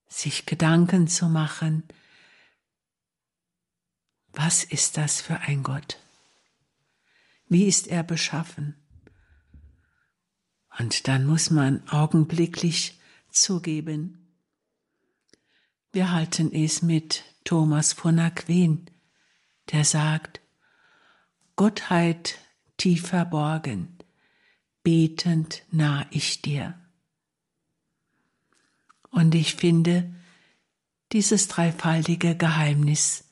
sich 0.09 0.47
Gedanken 0.47 1.09
zu 1.09 1.29
machen, 1.29 1.85
was 4.33 4.65
ist 4.65 4.97
das 4.97 5.21
für 5.21 5.41
ein 5.41 5.63
Gott? 5.63 6.01
Wie 7.47 7.67
ist 7.67 7.87
er 7.87 8.03
beschaffen? 8.03 8.75
Und 10.79 11.07
dann 11.07 11.25
muss 11.25 11.51
man 11.51 11.89
augenblicklich 11.89 12.99
zugeben, 13.31 14.21
wir 15.93 16.11
halten 16.11 16.53
es 16.53 16.83
mit 16.83 17.23
Thomas 17.45 17.93
von 17.93 18.19
Aquin, 18.19 18.87
der 19.71 19.85
sagt, 19.85 20.41
Gottheit 21.55 22.37
tief 22.77 23.07
verborgen, 23.07 23.97
betend 24.85 25.65
nah 25.73 26.07
ich 26.11 26.43
dir. 26.43 26.79
Und 29.11 29.35
ich 29.35 29.57
finde, 29.57 30.15
dieses 31.13 31.49
dreifaltige 31.49 32.37
Geheimnis 32.37 33.25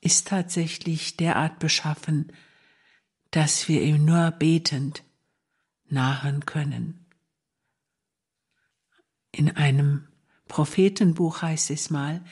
ist 0.00 0.28
tatsächlich 0.28 1.16
derart 1.16 1.58
beschaffen, 1.58 2.32
dass 3.30 3.68
wir 3.68 3.82
ihm 3.82 4.04
nur 4.04 4.30
betend 4.32 5.02
nahen 5.88 6.44
können. 6.44 7.06
In 9.32 9.50
einem 9.50 10.08
Prophetenbuch 10.48 11.42
heißt 11.42 11.70
es 11.70 11.90
mal, 11.90 12.24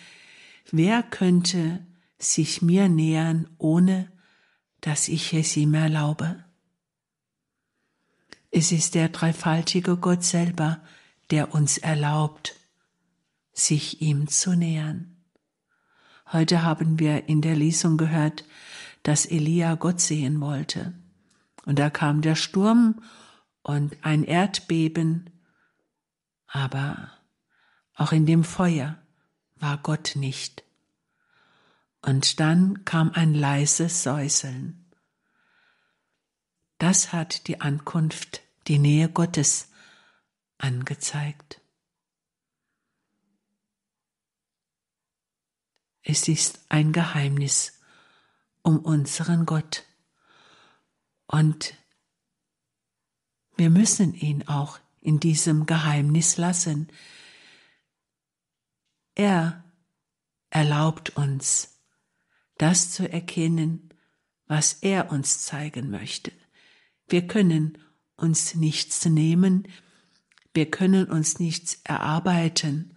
wer 0.71 1.03
könnte 1.03 1.87
sich 2.19 2.63
mir 2.63 2.89
nähern, 2.89 3.49
ohne 3.59 4.11
dass 4.81 5.09
ich 5.09 5.33
es 5.35 5.57
ihm 5.57 5.75
erlaube? 5.75 6.45
Es 8.55 8.71
ist 8.71 8.95
der 8.95 9.09
dreifaltige 9.09 9.97
Gott 9.97 10.23
selber, 10.23 10.79
der 11.31 11.55
uns 11.55 11.79
erlaubt, 11.79 12.55
sich 13.55 14.03
ihm 14.03 14.29
zu 14.29 14.55
nähern. 14.55 15.17
Heute 16.31 16.63
haben 16.63 16.99
wir 16.99 17.31
in 17.31 17.41
der 17.41 17.57
Lesung 17.57 17.97
gehört, 17.97 18.45
dass 19.05 19.25
Elia 19.25 19.75
Gott 19.77 20.03
sehen 20.03 20.43
wollte. 20.43 20.93
Und 21.65 21.79
da 21.79 21.89
kam 21.89 22.21
der 22.21 22.35
Sturm 22.35 23.03
und 23.63 23.97
ein 24.03 24.23
Erdbeben, 24.23 25.31
aber 26.47 27.11
auch 27.95 28.13
in 28.13 28.27
dem 28.27 28.45
Feuer 28.45 28.99
war 29.57 29.79
Gott 29.79 30.13
nicht. 30.15 30.63
Und 32.03 32.39
dann 32.39 32.85
kam 32.85 33.13
ein 33.13 33.33
leises 33.33 34.03
Säuseln. 34.03 34.82
Das 36.83 37.13
hat 37.13 37.47
die 37.47 37.61
Ankunft, 37.61 38.43
die 38.67 38.81
Nähe 38.81 39.09
Gottes 39.09 39.71
angezeigt. 40.59 41.61
Es 46.03 46.27
ist 46.27 46.67
ein 46.71 46.93
Geheimnis 46.93 47.81
um 48.63 48.81
unseren 48.81 49.47
Gott. 49.47 49.85
Und 51.27 51.75
wir 53.55 53.71
müssen 53.71 54.13
ihn 54.15 54.49
auch 54.49 54.81
in 55.01 55.21
diesem 55.21 55.67
Geheimnis 55.67 56.37
lassen. 56.37 56.91
Er 59.15 59.63
erlaubt 60.51 61.11
uns, 61.11 61.81
das 62.59 62.91
zu 62.91 63.09
erkennen, 63.09 63.95
was 64.47 64.73
er 64.83 65.13
uns 65.13 65.45
zeigen 65.45 65.89
möchte. 65.89 66.42
Wir 67.09 67.27
können 67.27 67.79
uns 68.17 68.55
nichts 68.55 69.05
nehmen, 69.05 69.69
wir 70.55 70.71
können 70.71 71.07
uns 71.11 71.39
nichts 71.39 71.81
erarbeiten, 71.85 72.93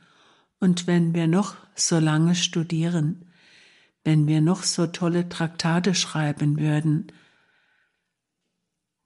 und 0.60 0.88
wenn 0.88 1.14
wir 1.14 1.28
noch 1.28 1.56
so 1.76 2.00
lange 2.00 2.34
studieren, 2.34 3.32
wenn 4.04 4.28
wir 4.28 4.42
noch 4.42 4.64
so 4.64 4.88
tolle 4.88 5.30
Traktate 5.30 5.94
schreiben 5.94 6.60
würden. 6.60 7.12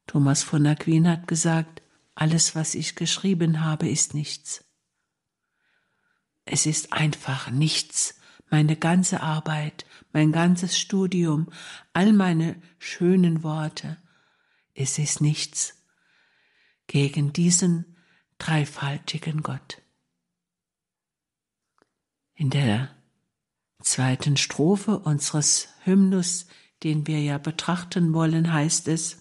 Thomas 0.08 0.44
von 0.44 0.66
Aquin 0.66 1.08
hat 1.08 1.28
gesagt, 1.28 1.82
alles, 2.16 2.56
was 2.56 2.76
ich 2.76 2.96
geschrieben 2.96 3.64
habe, 3.64 3.90
ist 3.90 4.14
nichts. 4.14 4.66
Es 6.46 6.66
ist 6.66 6.94
einfach 6.94 7.50
nichts. 7.50 8.16
Meine 8.50 8.76
ganze 8.76 9.22
Arbeit, 9.22 9.86
mein 10.12 10.32
ganzes 10.32 10.78
Studium, 10.78 11.50
all 11.94 12.14
meine 12.14 12.62
schönen 12.78 13.44
Worte, 13.44 13.98
es 14.80 14.98
ist 14.98 15.20
nichts 15.20 15.74
gegen 16.88 17.34
diesen 17.34 17.98
dreifaltigen 18.38 19.44
Gott. 19.44 19.82
In 22.34 22.50
der 22.50 22.90
zweiten 23.82 24.38
Strophe 24.38 24.98
unseres 25.00 25.68
Hymnus, 25.84 26.48
den 26.84 27.08
wir 27.08 27.22
ja 27.22 27.38
betrachten 27.38 28.14
wollen, 28.14 28.54
heißt 28.54 28.88
es, 28.88 29.18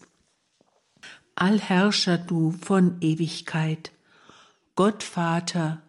Allherrscher 1.35 2.19
du 2.19 2.53
von 2.53 3.01
Ewigkeit, 3.01 3.91
Gott 4.77 5.03
Vater, 5.03 5.83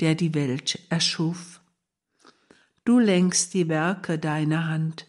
der 0.00 0.16
die 0.16 0.34
Welt 0.34 0.80
erschuf. 0.90 1.60
Du 2.84 2.98
lenkst 2.98 3.54
die 3.54 3.68
Werke 3.68 4.18
deiner 4.18 4.66
Hand 4.66 5.06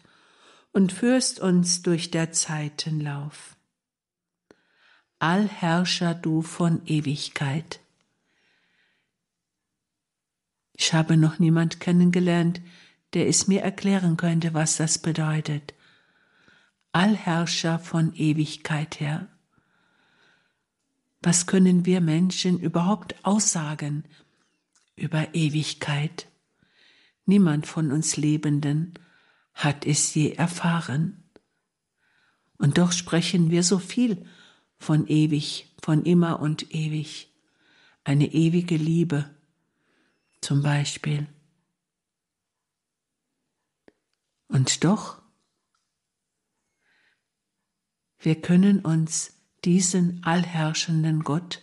und 0.70 0.92
führst 0.92 1.40
uns 1.40 1.82
durch 1.82 2.12
der 2.12 2.30
Zeiten 2.30 3.00
Lauf. 3.00 3.56
Allherrscher 5.22 6.16
du 6.16 6.42
von 6.42 6.84
Ewigkeit, 6.84 7.78
ich 10.72 10.92
habe 10.92 11.16
noch 11.16 11.38
niemand 11.38 11.78
kennengelernt, 11.78 12.60
der 13.12 13.28
es 13.28 13.46
mir 13.46 13.62
erklären 13.62 14.16
könnte, 14.16 14.52
was 14.52 14.78
das 14.78 14.98
bedeutet. 14.98 15.74
Allherrscher 16.90 17.78
von 17.78 18.12
Ewigkeit 18.16 18.98
her. 18.98 19.28
Was 21.20 21.46
können 21.46 21.86
wir 21.86 22.00
Menschen 22.00 22.58
überhaupt 22.58 23.14
aussagen 23.24 24.02
über 24.96 25.36
Ewigkeit? 25.36 26.26
Niemand 27.26 27.68
von 27.68 27.92
uns 27.92 28.16
Lebenden 28.16 28.94
hat 29.54 29.86
es 29.86 30.12
je 30.14 30.32
erfahren. 30.32 31.22
Und 32.58 32.76
doch 32.76 32.90
sprechen 32.90 33.52
wir 33.52 33.62
so 33.62 33.78
viel 33.78 34.26
von 34.82 35.06
ewig, 35.06 35.72
von 35.82 36.04
immer 36.04 36.40
und 36.40 36.74
ewig, 36.74 37.32
eine 38.04 38.26
ewige 38.32 38.76
Liebe, 38.76 39.30
zum 40.40 40.62
Beispiel. 40.62 41.26
Und 44.48 44.84
doch, 44.84 45.22
wir 48.18 48.40
können 48.40 48.80
uns 48.80 49.40
diesen 49.64 50.22
allherrschenden 50.24 51.22
Gott 51.22 51.62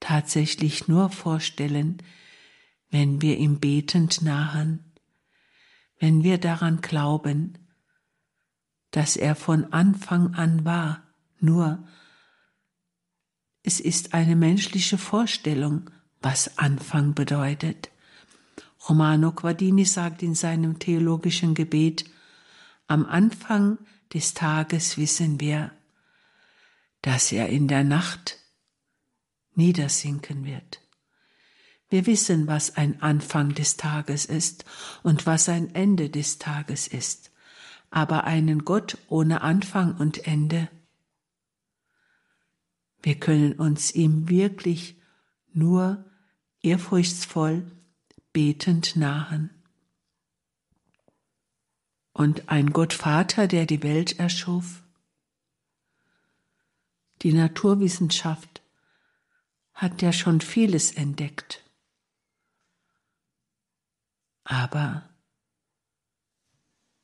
tatsächlich 0.00 0.88
nur 0.88 1.10
vorstellen, 1.10 2.02
wenn 2.90 3.22
wir 3.22 3.38
ihm 3.38 3.60
betend 3.60 4.22
nahen, 4.22 4.92
wenn 5.98 6.22
wir 6.22 6.38
daran 6.38 6.80
glauben, 6.80 7.58
dass 8.90 9.16
er 9.16 9.34
von 9.34 9.72
Anfang 9.72 10.34
an 10.34 10.64
war, 10.64 11.07
nur 11.40 11.86
es 13.62 13.80
ist 13.80 14.14
eine 14.14 14.36
menschliche 14.36 14.96
Vorstellung, 14.96 15.90
was 16.22 16.56
Anfang 16.58 17.14
bedeutet. 17.14 17.90
Romano 18.88 19.32
Guardini 19.32 19.84
sagt 19.84 20.22
in 20.22 20.34
seinem 20.34 20.78
theologischen 20.78 21.54
Gebet, 21.54 22.04
am 22.86 23.04
Anfang 23.04 23.78
des 24.14 24.32
Tages 24.32 24.96
wissen 24.96 25.40
wir, 25.40 25.72
dass 27.02 27.30
er 27.32 27.50
in 27.50 27.68
der 27.68 27.84
Nacht 27.84 28.38
niedersinken 29.54 30.46
wird. 30.46 30.80
Wir 31.90 32.06
wissen, 32.06 32.46
was 32.46 32.76
ein 32.76 33.02
Anfang 33.02 33.54
des 33.54 33.76
Tages 33.76 34.24
ist 34.24 34.64
und 35.02 35.26
was 35.26 35.48
ein 35.48 35.74
Ende 35.74 36.10
des 36.10 36.38
Tages 36.38 36.86
ist, 36.86 37.30
aber 37.90 38.24
einen 38.24 38.64
Gott 38.64 38.98
ohne 39.08 39.42
Anfang 39.42 39.96
und 39.96 40.26
Ende, 40.26 40.68
wir 43.02 43.18
können 43.18 43.54
uns 43.54 43.94
ihm 43.94 44.28
wirklich 44.28 44.96
nur 45.52 46.04
ehrfurchtsvoll 46.62 47.70
betend 48.32 48.96
nahen. 48.96 49.50
Und 52.12 52.48
ein 52.48 52.72
Gottvater, 52.72 53.46
der 53.46 53.66
die 53.66 53.82
Welt 53.82 54.18
erschuf, 54.18 54.82
die 57.22 57.32
Naturwissenschaft 57.32 58.62
hat 59.72 60.02
ja 60.02 60.12
schon 60.12 60.40
vieles 60.40 60.92
entdeckt. 60.92 61.62
Aber 64.44 65.08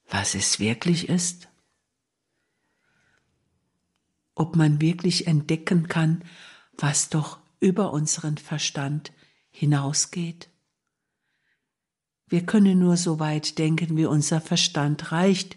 was 0.08 0.34
es 0.34 0.58
wirklich 0.58 1.08
ist, 1.08 1.48
ob 4.34 4.56
man 4.56 4.80
wirklich 4.80 5.26
entdecken 5.26 5.88
kann, 5.88 6.24
was 6.76 7.08
doch 7.08 7.38
über 7.60 7.92
unseren 7.92 8.36
Verstand 8.36 9.12
hinausgeht. 9.50 10.48
Wir 12.26 12.44
können 12.44 12.78
nur 12.78 12.96
so 12.96 13.20
weit 13.20 13.58
denken, 13.58 13.96
wie 13.96 14.06
unser 14.06 14.40
Verstand 14.40 15.12
reicht, 15.12 15.56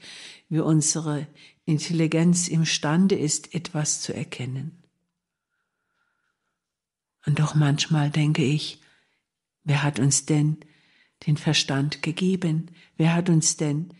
wie 0.50 0.60
unsere 0.60 1.28
Intelligenz 1.66 2.48
imstande 2.48 3.16
ist, 3.16 3.54
etwas 3.54 4.02
zu 4.02 4.13
erkennen. 4.13 4.84
Und 7.26 7.40
doch 7.40 7.56
manchmal 7.56 8.10
denke 8.10 8.44
ich, 8.44 8.82
wer 9.63 9.84
hat 9.84 10.00
uns 10.00 10.26
denn 10.26 10.58
den 11.26 11.36
Verstand 11.36 12.02
gegeben? 12.02 12.72
Wer 12.96 13.13
hat 13.13 13.30
uns 13.30 13.58
denn 13.58 13.94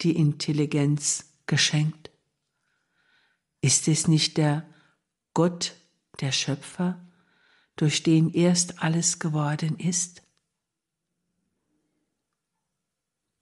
die 0.00 0.16
Intelligenz 0.16 1.34
geschenkt? 1.46 2.03
Ist 3.64 3.88
es 3.88 4.08
nicht 4.08 4.36
der 4.36 4.68
Gott, 5.32 5.74
der 6.20 6.32
Schöpfer, 6.32 7.02
durch 7.76 8.02
den 8.02 8.28
erst 8.28 8.82
alles 8.82 9.20
geworden 9.20 9.78
ist? 9.78 10.22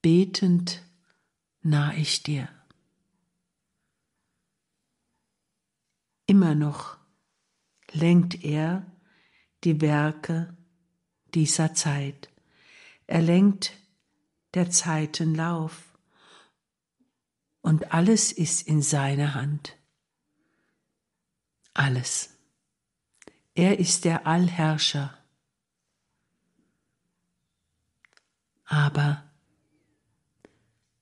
Betend 0.01 0.81
nah 1.59 1.93
ich 1.95 2.23
dir. 2.23 2.47
Immer 6.25 6.55
noch 6.55 6.95
lenkt 7.91 8.45
er 8.45 8.89
die 9.65 9.81
Werke 9.81 10.55
dieser 11.33 11.73
Zeit. 11.73 12.29
Er 13.07 13.21
lenkt 13.21 13.73
der 14.53 14.69
Zeiten 14.69 15.35
Lauf 15.35 15.99
und 17.59 17.93
alles 17.93 18.31
ist 18.31 18.65
in 18.65 18.81
seiner 18.81 19.33
Hand. 19.33 19.82
Alles. 21.73 22.37
Er 23.55 23.79
ist 23.79 24.05
der 24.05 24.27
Allherrscher. 24.27 25.17
Aber 28.65 29.23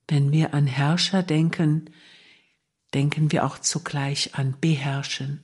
wenn 0.08 0.32
wir 0.32 0.54
an 0.54 0.68
Herrscher 0.68 1.24
denken, 1.24 1.90
denken 2.94 3.32
wir 3.32 3.46
auch 3.46 3.60
zugleich 3.60 4.36
an 4.36 4.60
Beherrschen 4.60 5.44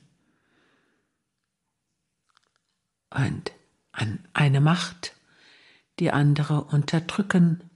und 3.10 3.52
an 3.92 4.28
eine 4.34 4.60
Macht, 4.60 5.16
die 5.98 6.10
andere 6.10 6.64
unterdrücken 6.64 7.70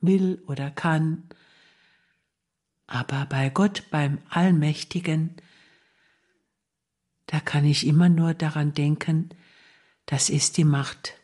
will 0.00 0.42
oder 0.46 0.70
kann. 0.70 1.28
Aber 2.86 3.26
bei 3.26 3.50
Gott, 3.50 3.90
beim 3.90 4.18
Allmächtigen, 4.28 5.36
da 7.26 7.40
kann 7.40 7.64
ich 7.64 7.86
immer 7.86 8.08
nur 8.08 8.34
daran 8.34 8.72
denken, 8.72 9.30
dass 10.06 10.30
es 10.30 10.52
die 10.52 10.64
Macht 10.64 11.14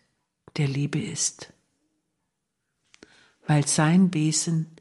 der 0.56 0.68
Liebe 0.68 1.00
ist. 1.00 1.52
Weil 3.46 3.66
sein 3.66 4.12
Wesen 4.12 4.76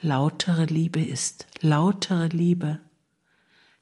lautere 0.00 0.64
Liebe 0.66 1.02
ist, 1.02 1.46
lautere 1.60 2.28
Liebe. 2.28 2.80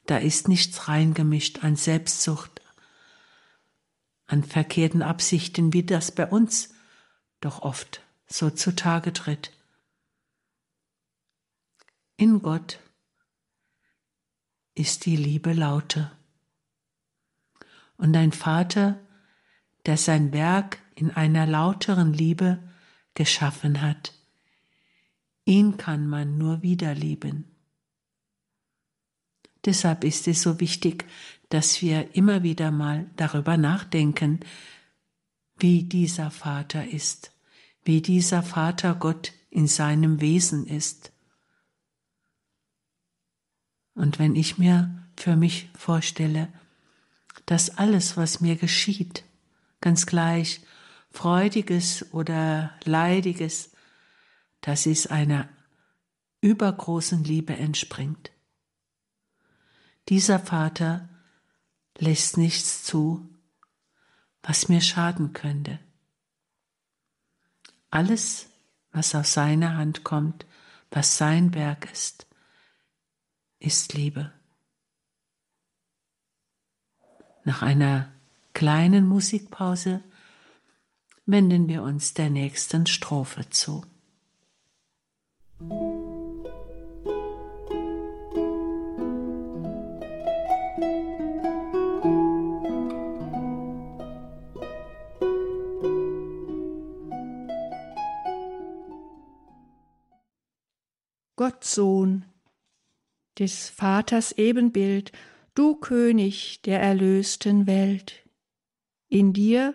Da 0.06 0.18
ist 0.18 0.48
nichts 0.48 0.88
reingemischt 0.88 1.62
an 1.62 1.76
Selbstsucht, 1.76 2.60
an 4.26 4.42
verkehrten 4.42 5.02
Absichten, 5.02 5.72
wie 5.72 5.84
das 5.84 6.12
bei 6.12 6.26
uns 6.26 6.74
doch 7.40 7.62
oft 7.62 8.02
so 8.26 8.50
zutage 8.50 9.12
tritt. 9.12 9.52
In 12.16 12.40
Gott 12.40 12.78
ist 14.74 15.06
die 15.06 15.16
Liebe 15.16 15.52
lauter. 15.52 16.16
Und 18.02 18.16
ein 18.16 18.32
Vater, 18.32 18.98
der 19.86 19.96
sein 19.96 20.32
Werk 20.32 20.80
in 20.96 21.12
einer 21.12 21.46
lauteren 21.46 22.12
Liebe 22.12 22.58
geschaffen 23.14 23.80
hat, 23.80 24.12
ihn 25.44 25.76
kann 25.76 26.08
man 26.08 26.36
nur 26.36 26.62
wieder 26.62 26.96
lieben. 26.96 27.44
Deshalb 29.64 30.02
ist 30.02 30.26
es 30.26 30.42
so 30.42 30.58
wichtig, 30.58 31.04
dass 31.48 31.80
wir 31.80 32.16
immer 32.16 32.42
wieder 32.42 32.72
mal 32.72 33.08
darüber 33.14 33.56
nachdenken, 33.56 34.40
wie 35.56 35.84
dieser 35.84 36.32
Vater 36.32 36.84
ist, 36.84 37.30
wie 37.84 38.02
dieser 38.02 38.42
Vater 38.42 38.96
Gott 38.96 39.32
in 39.48 39.68
seinem 39.68 40.20
Wesen 40.20 40.66
ist. 40.66 41.12
Und 43.94 44.18
wenn 44.18 44.34
ich 44.34 44.58
mir 44.58 45.06
für 45.16 45.36
mich 45.36 45.70
vorstelle, 45.78 46.52
dass 47.46 47.78
alles, 47.78 48.16
was 48.16 48.40
mir 48.40 48.56
geschieht, 48.56 49.24
ganz 49.80 50.06
gleich 50.06 50.60
freudiges 51.10 52.12
oder 52.12 52.72
leidiges, 52.84 53.72
dass 54.60 54.86
es 54.86 55.06
einer 55.06 55.48
übergroßen 56.40 57.24
Liebe 57.24 57.54
entspringt. 57.56 58.30
Dieser 60.08 60.38
Vater 60.38 61.08
lässt 61.98 62.36
nichts 62.36 62.84
zu, 62.84 63.28
was 64.42 64.68
mir 64.68 64.80
schaden 64.80 65.32
könnte. 65.32 65.78
Alles, 67.90 68.48
was 68.90 69.14
aus 69.14 69.32
seiner 69.34 69.76
Hand 69.76 70.02
kommt, 70.02 70.46
was 70.90 71.16
sein 71.16 71.54
Werk 71.54 71.90
ist, 71.92 72.26
ist 73.58 73.94
Liebe. 73.94 74.32
Nach 77.44 77.62
einer 77.62 78.12
kleinen 78.54 79.06
Musikpause 79.06 80.02
wenden 81.26 81.68
wir 81.68 81.82
uns 81.82 82.14
der 82.14 82.30
nächsten 82.30 82.86
Strophe 82.86 83.48
zu. 83.50 83.84
Gott 101.34 101.64
Sohn, 101.64 102.24
des 103.36 103.68
Vaters 103.68 104.30
Ebenbild, 104.30 105.10
du 105.54 105.76
König 105.76 106.62
der 106.62 106.80
erlösten 106.80 107.66
Welt. 107.66 108.26
In 109.08 109.32
dir 109.32 109.74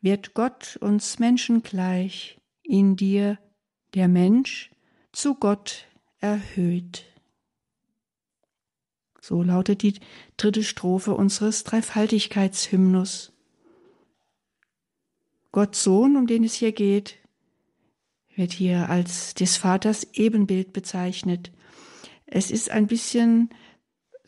wird 0.00 0.34
Gott 0.34 0.76
uns 0.80 1.18
Menschen 1.18 1.62
gleich, 1.62 2.40
in 2.62 2.96
dir 2.96 3.38
der 3.94 4.08
Mensch 4.08 4.70
zu 5.12 5.34
Gott 5.34 5.86
erhöht. 6.18 7.04
So 9.20 9.42
lautet 9.42 9.82
die 9.82 9.94
dritte 10.36 10.62
Strophe 10.62 11.14
unseres 11.14 11.64
Dreifaltigkeitshymnus. 11.64 13.32
Gott 15.52 15.76
Sohn, 15.76 16.16
um 16.16 16.26
den 16.26 16.44
es 16.44 16.54
hier 16.54 16.72
geht, 16.72 17.16
wird 18.34 18.52
hier 18.52 18.90
als 18.90 19.34
des 19.34 19.56
Vaters 19.56 20.06
Ebenbild 20.12 20.72
bezeichnet. 20.72 21.52
Es 22.26 22.50
ist 22.50 22.70
ein 22.70 22.88
bisschen 22.88 23.50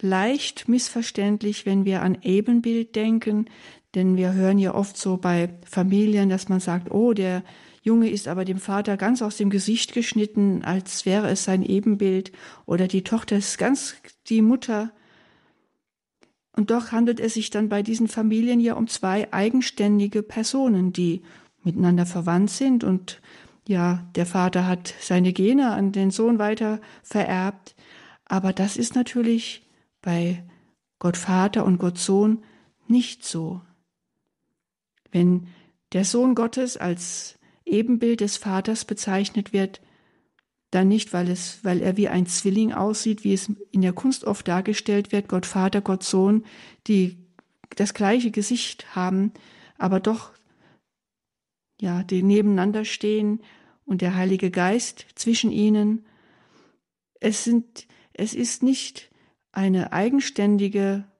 leicht 0.00 0.68
missverständlich, 0.68 1.66
wenn 1.66 1.84
wir 1.84 2.02
an 2.02 2.18
Ebenbild 2.22 2.96
denken, 2.96 3.46
denn 3.94 4.16
wir 4.16 4.34
hören 4.34 4.58
ja 4.58 4.74
oft 4.74 4.96
so 4.96 5.16
bei 5.16 5.54
Familien, 5.64 6.28
dass 6.28 6.48
man 6.48 6.60
sagt, 6.60 6.90
oh, 6.90 7.14
der 7.14 7.42
Junge 7.82 8.10
ist 8.10 8.28
aber 8.28 8.44
dem 8.44 8.58
Vater 8.58 8.96
ganz 8.96 9.22
aus 9.22 9.36
dem 9.36 9.48
Gesicht 9.48 9.92
geschnitten, 9.94 10.62
als 10.64 11.06
wäre 11.06 11.30
es 11.30 11.44
sein 11.44 11.62
Ebenbild, 11.62 12.32
oder 12.66 12.88
die 12.88 13.04
Tochter 13.04 13.36
ist 13.36 13.58
ganz 13.58 13.94
die 14.28 14.42
Mutter. 14.42 14.92
Und 16.52 16.70
doch 16.70 16.90
handelt 16.90 17.20
es 17.20 17.34
sich 17.34 17.50
dann 17.50 17.68
bei 17.68 17.82
diesen 17.82 18.08
Familien 18.08 18.60
ja 18.60 18.74
um 18.74 18.88
zwei 18.88 19.32
eigenständige 19.32 20.22
Personen, 20.22 20.92
die 20.92 21.22
miteinander 21.62 22.06
verwandt 22.06 22.50
sind 22.50 22.84
und 22.84 23.20
ja, 23.68 24.06
der 24.14 24.26
Vater 24.26 24.66
hat 24.66 24.94
seine 25.00 25.32
Gene 25.32 25.72
an 25.72 25.90
den 25.92 26.10
Sohn 26.10 26.38
weiter 26.38 26.80
vererbt, 27.02 27.74
aber 28.24 28.52
das 28.52 28.76
ist 28.76 28.94
natürlich 28.94 29.65
bei 30.06 30.44
Gott 31.00 31.16
Vater 31.16 31.64
und 31.64 31.78
Gott 31.78 31.98
Sohn 31.98 32.44
nicht 32.86 33.24
so. 33.24 33.60
Wenn 35.10 35.48
der 35.92 36.04
Sohn 36.04 36.36
Gottes 36.36 36.76
als 36.76 37.40
Ebenbild 37.64 38.20
des 38.20 38.36
Vaters 38.36 38.84
bezeichnet 38.84 39.52
wird, 39.52 39.80
dann 40.70 40.86
nicht, 40.86 41.12
weil 41.12 41.28
es, 41.28 41.64
weil 41.64 41.82
er 41.82 41.96
wie 41.96 42.06
ein 42.08 42.26
Zwilling 42.26 42.72
aussieht, 42.72 43.24
wie 43.24 43.32
es 43.32 43.50
in 43.72 43.82
der 43.82 43.92
Kunst 43.92 44.22
oft 44.22 44.46
dargestellt 44.46 45.10
wird, 45.10 45.28
Gott 45.28 45.44
Vater, 45.44 45.80
Gott 45.80 46.04
Sohn, 46.04 46.44
die 46.86 47.18
das 47.74 47.92
gleiche 47.92 48.30
Gesicht 48.30 48.94
haben, 48.94 49.32
aber 49.76 49.98
doch 49.98 50.30
ja, 51.80 52.04
die 52.04 52.22
nebeneinander 52.22 52.84
stehen 52.84 53.42
und 53.84 54.02
der 54.02 54.14
Heilige 54.14 54.52
Geist 54.52 55.04
zwischen 55.16 55.50
ihnen. 55.50 56.06
Es 57.18 57.42
sind, 57.42 57.88
es 58.12 58.34
ist 58.34 58.62
nicht 58.62 59.10
eine 59.56 59.94
eigenständige 59.94 61.10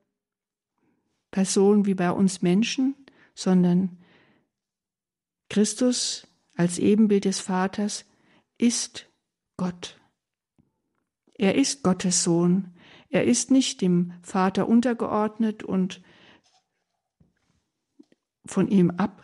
Person 1.31 1.87
wie 1.87 1.95
bei 1.95 2.11
uns 2.11 2.43
Menschen, 2.43 2.95
sondern 3.35 3.97
Christus 5.49 6.27
als 6.55 6.79
Ebenbild 6.79 7.25
des 7.25 7.41
Vaters 7.41 8.05
ist 8.59 9.09
Gott. 9.57 9.99
Er 11.33 11.55
ist 11.55 11.83
Gottes 11.83 12.25
Sohn. 12.25 12.75
Er 13.09 13.25
ist 13.25 13.51
nicht 13.51 13.81
dem 13.81 14.13
Vater 14.21 14.69
untergeordnet 14.69 15.63
und 15.63 16.03
von 18.45 18.69
ihm 18.69 18.91
ab 18.91 19.23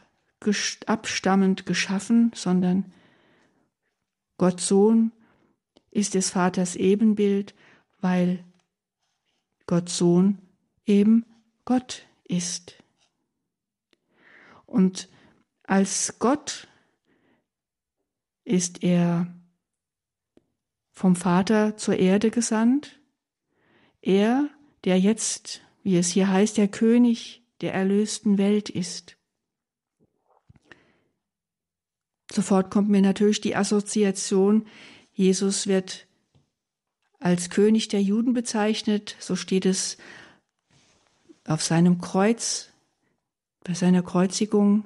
abstammend 0.86 1.66
geschaffen, 1.66 2.32
sondern 2.34 2.92
Gott 4.38 4.60
Sohn 4.60 5.12
ist 5.90 6.14
des 6.14 6.30
Vaters 6.30 6.74
Ebenbild, 6.74 7.54
weil 8.00 8.44
Gott 9.66 9.88
Sohn 9.88 10.38
eben 10.84 11.24
Gott 11.64 12.06
ist. 12.24 12.82
Und 14.66 15.08
als 15.64 16.18
Gott 16.18 16.68
ist 18.44 18.82
er 18.82 19.32
vom 20.90 21.16
Vater 21.16 21.76
zur 21.76 21.96
Erde 21.96 22.30
gesandt, 22.30 23.00
er, 24.00 24.48
der 24.84 24.98
jetzt, 24.98 25.62
wie 25.82 25.96
es 25.96 26.08
hier 26.08 26.28
heißt, 26.28 26.56
der 26.56 26.68
König 26.68 27.42
der 27.60 27.72
erlösten 27.72 28.38
Welt 28.38 28.68
ist. 28.68 29.16
Sofort 32.30 32.70
kommt 32.70 32.88
mir 32.88 33.02
natürlich 33.02 33.40
die 33.40 33.54
Assoziation, 33.54 34.66
Jesus 35.12 35.66
wird 35.66 36.06
als 37.22 37.50
König 37.50 37.88
der 37.88 38.02
Juden 38.02 38.32
bezeichnet, 38.32 39.16
so 39.18 39.36
steht 39.36 39.64
es 39.64 39.96
auf 41.46 41.62
seinem 41.62 42.00
Kreuz, 42.00 42.70
bei 43.64 43.74
seiner 43.74 44.02
Kreuzigung. 44.02 44.84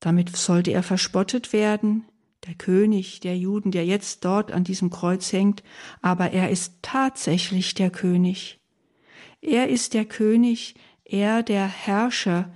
Damit 0.00 0.34
sollte 0.34 0.72
er 0.72 0.82
verspottet 0.82 1.52
werden, 1.52 2.04
der 2.46 2.54
König 2.54 3.20
der 3.20 3.36
Juden, 3.36 3.70
der 3.70 3.84
jetzt 3.84 4.24
dort 4.24 4.50
an 4.50 4.64
diesem 4.64 4.88
Kreuz 4.88 5.32
hängt, 5.32 5.62
aber 6.00 6.30
er 6.30 6.50
ist 6.50 6.74
tatsächlich 6.80 7.74
der 7.74 7.90
König. 7.90 8.58
Er 9.42 9.68
ist 9.68 9.94
der 9.94 10.06
König, 10.06 10.74
er 11.04 11.42
der 11.42 11.66
Herrscher 11.66 12.52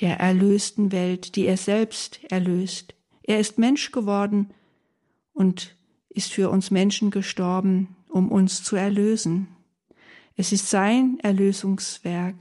der 0.00 0.18
erlösten 0.18 0.92
Welt, 0.92 1.36
die 1.36 1.46
er 1.46 1.56
selbst 1.56 2.20
erlöst. 2.30 2.94
Er 3.22 3.38
ist 3.38 3.58
Mensch 3.58 3.92
geworden 3.92 4.52
und 5.32 5.76
ist 6.14 6.32
für 6.32 6.48
uns 6.48 6.70
Menschen 6.70 7.10
gestorben, 7.10 7.96
um 8.08 8.30
uns 8.30 8.62
zu 8.62 8.76
erlösen. 8.76 9.48
Es 10.36 10.52
ist 10.52 10.70
sein 10.70 11.18
Erlösungswerk. 11.20 12.36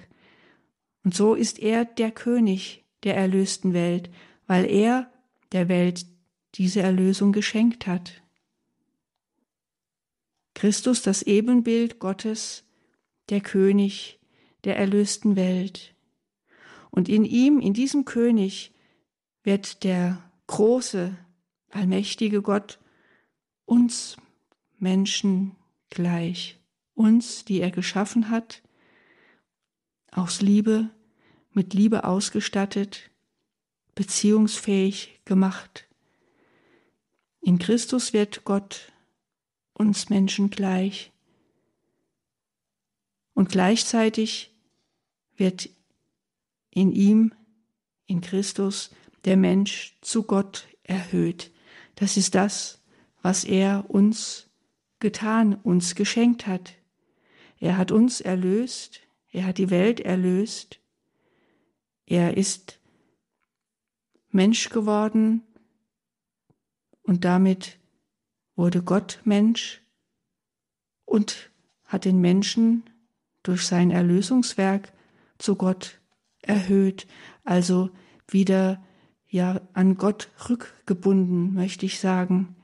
Und 1.03 1.13
so 1.13 1.33
ist 1.33 1.59
er 1.59 1.83
der 1.83 2.11
König 2.11 2.85
der 3.03 3.17
erlösten 3.17 3.73
Welt, 3.73 4.09
weil 4.47 4.65
er 4.65 5.11
der 5.51 5.67
Welt 5.67 6.05
diese 6.55 6.81
Erlösung 6.81 7.31
geschenkt 7.33 7.87
hat. 7.87 8.21
Christus, 10.53 11.01
das 11.01 11.23
Ebenbild 11.23 11.99
Gottes, 11.99 12.63
der 13.29 13.41
König 13.41 14.19
der 14.63 14.77
erlösten 14.77 15.35
Welt. 15.35 15.95
Und 16.91 17.09
in 17.09 17.25
ihm, 17.25 17.59
in 17.59 17.73
diesem 17.73 18.05
König, 18.05 18.71
wird 19.43 19.83
der 19.83 20.23
große, 20.47 21.17
allmächtige 21.69 22.43
Gott 22.43 22.79
uns 23.73 24.17
Menschen 24.77 25.55
gleich, 25.89 26.59
uns, 26.93 27.43
die 27.43 27.59
er 27.59 27.71
geschaffen 27.71 28.29
hat, 28.29 28.61
aus 30.11 30.41
Liebe, 30.41 30.91
mit 31.53 31.73
Liebe 31.73 32.03
ausgestattet, 32.03 33.09
beziehungsfähig 33.95 35.21
gemacht. 35.25 35.87
In 37.41 37.57
Christus 37.57 38.13
wird 38.13 38.43
Gott 38.43 38.91
uns 39.73 40.09
Menschen 40.09 40.51
gleich. 40.51 41.11
Und 43.33 43.49
gleichzeitig 43.49 44.51
wird 45.35 45.67
in 46.69 46.91
ihm, 46.91 47.33
in 48.05 48.21
Christus, 48.21 48.91
der 49.25 49.35
Mensch 49.35 49.97
zu 50.01 50.21
Gott 50.21 50.67
erhöht. 50.83 51.49
Das 51.95 52.17
ist 52.17 52.35
das, 52.35 52.82
was 53.23 53.45
er 53.45 53.89
uns 53.89 54.49
getan, 54.99 55.55
uns 55.55 55.95
geschenkt 55.95 56.45
hat. 56.45 56.75
Er 57.59 57.77
hat 57.77 57.91
uns 57.91 58.21
erlöst, 58.21 59.01
er 59.31 59.45
hat 59.47 59.57
die 59.57 59.71
Welt 59.71 60.01
erlöst, 60.01 60.79
er 62.05 62.37
ist 62.37 62.79
Mensch 64.29 64.69
geworden 64.69 65.41
und 67.01 67.23
damit 67.23 67.79
wurde 68.55 68.83
Gott 68.83 69.21
Mensch 69.23 69.81
und 71.05 71.49
hat 71.85 72.05
den 72.05 72.19
Menschen 72.19 72.83
durch 73.41 73.65
sein 73.65 73.89
Erlösungswerk 73.89 74.91
zu 75.37 75.55
Gott 75.55 76.01
erhöht, 76.41 77.07
also 77.43 77.89
wieder 78.27 78.83
ja 79.27 79.61
an 79.73 79.95
Gott 79.95 80.29
rückgebunden, 80.49 81.53
möchte 81.53 81.85
ich 81.85 81.99
sagen. 81.99 82.55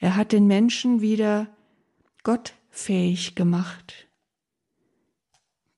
Er 0.00 0.16
hat 0.16 0.32
den 0.32 0.46
Menschen 0.46 1.02
wieder 1.02 1.54
gottfähig 2.22 3.34
gemacht. 3.34 4.08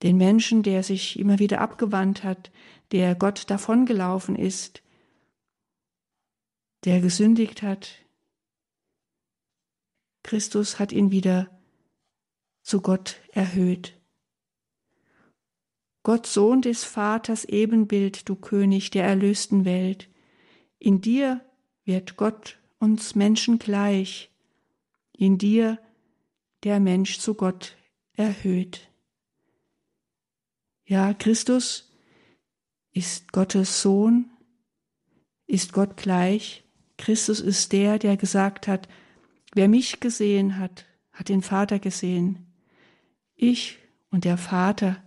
Den 0.04 0.16
Menschen, 0.16 0.62
der 0.62 0.85
sich 0.85 1.18
immer 1.18 1.40
wieder 1.40 1.61
abgewandt 1.61 2.22
hat, 2.22 2.52
der 2.92 3.16
Gott 3.16 3.50
davongelaufen 3.50 4.37
ist, 4.37 4.82
der 6.85 7.00
gesündigt 7.00 7.62
hat. 7.62 7.98
Christus 10.22 10.78
hat 10.78 10.92
ihn 10.92 11.11
wieder 11.11 11.50
zu 12.62 12.80
Gott 12.80 13.20
erhöht. 13.32 14.00
Gott 16.04 16.26
Sohn 16.26 16.62
des 16.62 16.85
Vaters 16.85 17.44
Ebenbild, 17.44 18.28
du 18.28 18.37
König 18.37 18.90
der 18.90 19.04
erlösten 19.04 19.64
Welt, 19.64 20.08
in 20.78 21.00
dir 21.00 21.44
wird 21.85 22.16
Gott 22.16 22.62
uns 22.82 23.14
Menschen 23.14 23.60
gleich, 23.60 24.28
in 25.12 25.38
dir 25.38 25.78
der 26.64 26.80
Mensch 26.80 27.20
zu 27.20 27.34
Gott 27.34 27.76
erhöht. 28.14 28.90
Ja, 30.84 31.14
Christus 31.14 31.92
ist 32.90 33.30
Gottes 33.30 33.82
Sohn, 33.82 34.30
ist 35.46 35.72
Gott 35.72 35.96
gleich. 35.96 36.64
Christus 36.98 37.38
ist 37.38 37.72
der, 37.72 38.00
der 38.00 38.16
gesagt 38.16 38.66
hat, 38.66 38.88
wer 39.54 39.68
mich 39.68 40.00
gesehen 40.00 40.58
hat, 40.58 40.84
hat 41.12 41.28
den 41.28 41.42
Vater 41.42 41.78
gesehen. 41.78 42.52
Ich 43.36 43.78
und 44.10 44.24
der 44.24 44.38
Vater 44.38 45.00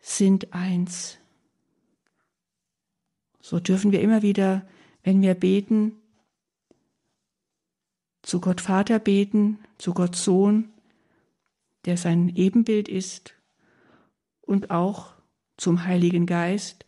sind 0.00 0.54
eins. 0.54 1.18
So 3.42 3.60
dürfen 3.60 3.92
wir 3.92 4.00
immer 4.00 4.22
wieder, 4.22 4.66
wenn 5.02 5.20
wir 5.20 5.34
beten, 5.34 5.98
zu 8.22 8.40
Gott 8.40 8.60
Vater 8.60 8.98
beten, 8.98 9.58
zu 9.78 9.94
Gott 9.94 10.16
Sohn, 10.16 10.70
der 11.84 11.96
sein 11.96 12.28
Ebenbild 12.28 12.88
ist, 12.88 13.34
und 14.40 14.70
auch 14.70 15.14
zum 15.56 15.84
Heiligen 15.84 16.26
Geist, 16.26 16.84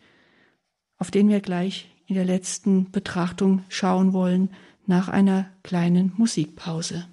auf 0.99 1.11
den 1.11 1.29
wir 1.29 1.41
gleich 1.41 1.91
in 2.07 2.15
der 2.15 2.25
letzten 2.25 2.91
Betrachtung 2.91 3.65
schauen 3.69 4.13
wollen 4.13 4.51
nach 4.87 5.09
einer 5.09 5.51
kleinen 5.63 6.13
Musikpause. 6.17 7.07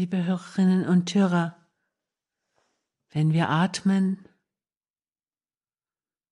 Liebe 0.00 0.24
Hörerinnen 0.24 0.86
und 0.86 1.14
Hörer, 1.14 1.58
wenn 3.10 3.34
wir 3.34 3.50
atmen, 3.50 4.26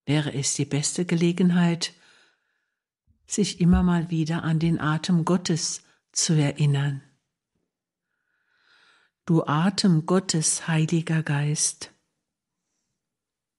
wäre 0.06 0.32
es 0.32 0.54
die 0.54 0.64
beste 0.64 1.04
Gelegenheit, 1.04 1.92
sich 3.26 3.60
immer 3.60 3.82
mal 3.82 4.08
wieder 4.08 4.42
an 4.42 4.58
den 4.58 4.80
Atem 4.80 5.26
Gottes 5.26 5.82
zu 6.12 6.32
erinnern. 6.32 7.02
Du 9.26 9.44
Atem 9.44 10.06
Gottes, 10.06 10.66
Heiliger 10.66 11.22
Geist, 11.22 11.92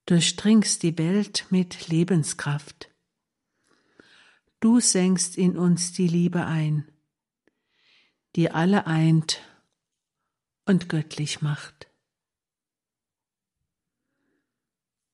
durchdringst 0.08 0.82
die 0.82 0.98
Welt 0.98 1.46
mit 1.52 1.88
Lebenskraft. 1.88 2.90
Du 4.60 4.80
senkst 4.80 5.38
in 5.38 5.56
uns 5.56 5.94
die 5.94 6.08
Liebe 6.08 6.48
ein, 6.48 6.92
die 8.36 8.50
alle 8.50 8.88
eint 8.88 9.44
und 10.70 10.88
göttlich 10.88 11.42
macht. 11.42 11.88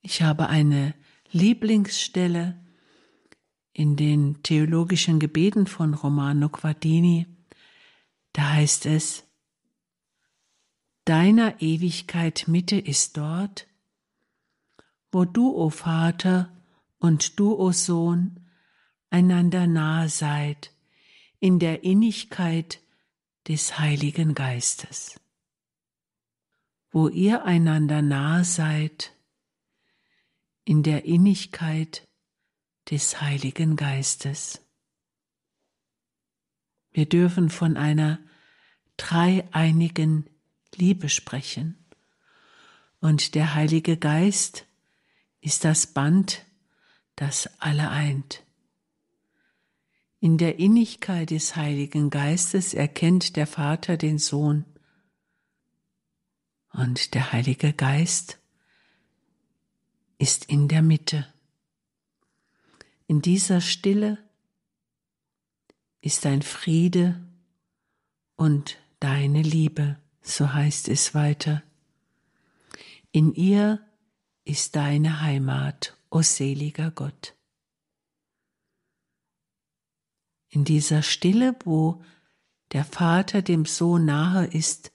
Ich 0.01 0.21
habe 0.21 0.49
eine 0.49 0.93
Lieblingsstelle 1.31 2.61
in 3.71 3.95
den 3.95 4.43
theologischen 4.43 5.17
Gebeten 5.17 5.65
von 5.65 5.93
Romano 5.93 6.49
Guardini. 6.49 7.25
Da 8.33 8.51
heißt 8.51 8.85
es, 8.85 9.23
Deiner 11.05 11.61
Ewigkeit 11.61 12.49
Mitte 12.49 12.77
ist 12.77 13.15
dort, 13.15 13.65
wo 15.09 15.23
du, 15.23 15.55
o 15.55 15.69
Vater, 15.69 16.51
und 16.97 17.39
du, 17.39 17.57
o 17.57 17.71
Sohn, 17.71 18.45
einander 19.09 19.67
nahe 19.67 20.09
seid 20.09 20.73
in 21.39 21.59
der 21.59 21.83
Innigkeit 21.85 22.81
des 23.47 23.79
Heiligen 23.79 24.33
Geistes 24.33 25.21
wo 26.95 27.09
ihr 27.09 27.43
einander 27.43 28.01
nahe 28.01 28.45
seid, 28.45 29.11
in 30.63 30.81
der 30.81 31.03
Innigkeit 31.03 32.07
des 32.89 33.19
Heiligen 33.19 33.75
Geistes. 33.75 34.61
Wir 36.93 37.05
dürfen 37.05 37.49
von 37.49 37.75
einer 37.75 38.19
dreieinigen 38.95 40.29
Liebe 40.73 41.09
sprechen. 41.09 41.85
Und 43.01 43.35
der 43.35 43.55
Heilige 43.55 43.97
Geist 43.97 44.65
ist 45.41 45.65
das 45.65 45.87
Band, 45.87 46.45
das 47.17 47.49
alle 47.59 47.89
eint. 47.89 48.41
In 50.21 50.37
der 50.37 50.59
Innigkeit 50.59 51.29
des 51.29 51.57
Heiligen 51.57 52.09
Geistes 52.09 52.73
erkennt 52.73 53.35
der 53.35 53.47
Vater 53.47 53.97
den 53.97 54.17
Sohn. 54.17 54.63
Und 56.75 57.13
der 57.13 57.31
Heilige 57.31 57.71
Geist 57.71 58.37
ist 60.17 60.45
in 60.45 60.67
der 60.67 60.81
Mitte. 60.81 61.25
In 63.07 63.21
dieser 63.21 63.61
Stille 63.61 64.17
ist 66.01 66.25
dein 66.25 66.41
Friede 66.41 67.25
und 68.35 68.77
deine 68.99 69.41
Liebe, 69.41 69.97
so 70.21 70.53
heißt 70.53 70.89
es 70.89 71.13
weiter. 71.13 71.63
In 73.13 73.33
ihr 73.33 73.79
ist 74.43 74.75
deine 74.75 75.21
Heimat, 75.21 75.97
o 76.09 76.21
seliger 76.21 76.91
Gott. 76.91 77.35
In 80.49 80.65
dieser 80.65 81.03
Stille, 81.03 81.55
wo 81.63 82.03
der 82.73 82.83
Vater 82.83 83.41
dem 83.41 83.63
Sohn 83.63 84.03
nahe 84.03 84.45
ist, 84.47 84.91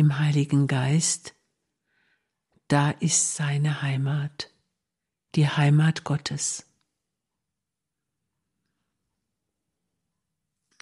im 0.00 0.18
Heiligen 0.18 0.66
Geist, 0.66 1.34
da 2.68 2.90
ist 2.90 3.34
seine 3.34 3.82
Heimat, 3.82 4.50
die 5.34 5.46
Heimat 5.46 6.04
Gottes. 6.04 6.64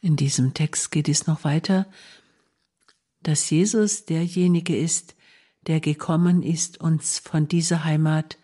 In 0.02 0.14
diesem 0.14 0.54
Text 0.54 0.92
geht 0.92 1.08
es 1.08 1.26
noch 1.26 1.42
weiter, 1.42 1.90
dass 3.18 3.50
Jesus 3.50 4.04
derjenige 4.04 4.78
ist, 4.78 5.16
der 5.62 5.80
gekommen 5.80 6.44
ist, 6.44 6.78
uns 6.80 7.18
von 7.18 7.48
dieser 7.48 7.82
Heimat 7.82 8.38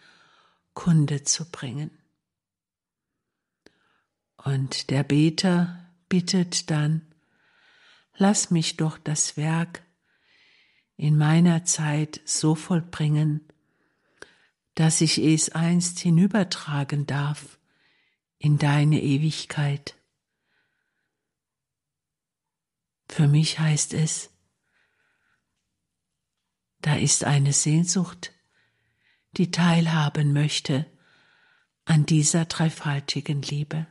Kunde 0.73 1.23
zu 1.23 1.49
bringen. 1.49 1.97
Und 4.39 4.91
der 4.91 5.05
Beter 5.05 5.89
bittet 6.09 6.69
dann, 6.69 7.15
lass 8.17 8.51
mich 8.51 8.77
doch 8.77 8.99
das 8.99 9.37
Werk 9.37 9.84
in 10.97 11.17
meiner 11.17 11.65
Zeit 11.65 12.21
so 12.25 12.55
vollbringen, 12.55 13.47
dass 14.75 15.01
ich 15.01 15.19
es 15.19 15.51
einst 15.51 15.99
hinübertragen 15.99 17.07
darf 17.07 17.59
in 18.39 18.59
deine 18.59 19.01
Ewigkeit. 19.03 19.97
Für 23.09 23.29
mich 23.29 23.59
heißt 23.59 23.95
es, 23.95 24.31
da 26.81 26.97
ist 26.97 27.25
eine 27.25 27.53
Sehnsucht, 27.53 28.33
die 29.37 29.51
teilhaben 29.51 30.33
möchte 30.33 30.87
an 31.85 32.07
dieser 32.07 32.45
dreifaltigen 32.45 33.43
Liebe. 33.43 33.87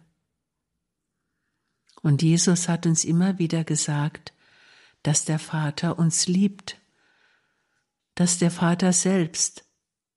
Und 2.01 2.21
Jesus 2.21 2.67
hat 2.67 2.85
uns 2.85 3.05
immer 3.05 3.39
wieder 3.39 3.63
gesagt, 3.63 4.33
dass 5.03 5.25
der 5.25 5.39
Vater 5.39 5.97
uns 5.97 6.27
liebt, 6.27 6.77
dass 8.15 8.37
der 8.37 8.51
Vater 8.51 8.93
selbst 8.93 9.65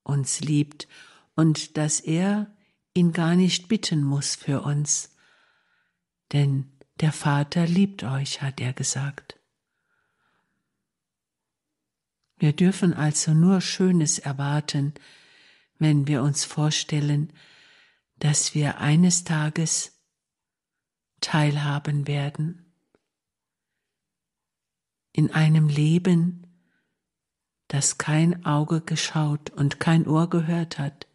uns 0.03 0.39
liebt 0.39 0.87
und 1.35 1.77
dass 1.77 1.99
er 1.99 2.55
ihn 2.93 3.11
gar 3.11 3.35
nicht 3.35 3.67
bitten 3.67 4.03
muss 4.03 4.35
für 4.35 4.61
uns, 4.61 5.15
denn 6.31 6.71
der 6.99 7.11
Vater 7.11 7.67
liebt 7.67 8.03
euch, 8.03 8.41
hat 8.41 8.59
er 8.59 8.73
gesagt. 8.73 9.39
Wir 12.37 12.53
dürfen 12.53 12.93
also 12.93 13.33
nur 13.33 13.61
Schönes 13.61 14.19
erwarten, 14.19 14.93
wenn 15.79 16.07
wir 16.07 16.23
uns 16.23 16.43
vorstellen, 16.45 17.33
dass 18.19 18.55
wir 18.55 18.79
eines 18.79 19.23
Tages 19.23 19.99
teilhaben 21.21 22.07
werden 22.07 22.73
in 25.13 25.31
einem 25.31 25.67
Leben, 25.67 26.46
das 27.67 27.97
kein 27.97 28.45
Auge 28.45 28.81
geschaut 28.81 29.49
und 29.49 29.79
kein 29.79 30.07
Ohr 30.07 30.29
gehört 30.29 30.79
hat, 30.79 31.07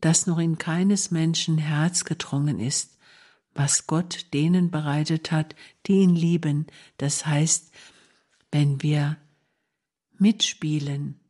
das 0.00 0.26
noch 0.26 0.38
in 0.38 0.58
keines 0.58 1.10
Menschen 1.10 1.58
Herz 1.58 2.04
gedrungen 2.04 2.60
ist, 2.60 2.98
was 3.54 3.86
Gott 3.86 4.26
denen 4.34 4.70
bereitet 4.70 5.32
hat, 5.32 5.56
die 5.86 6.00
ihn 6.00 6.14
lieben. 6.14 6.66
Das 6.98 7.26
heißt, 7.26 7.72
wenn 8.50 8.82
wir 8.82 9.16
mitspielen 10.18 11.20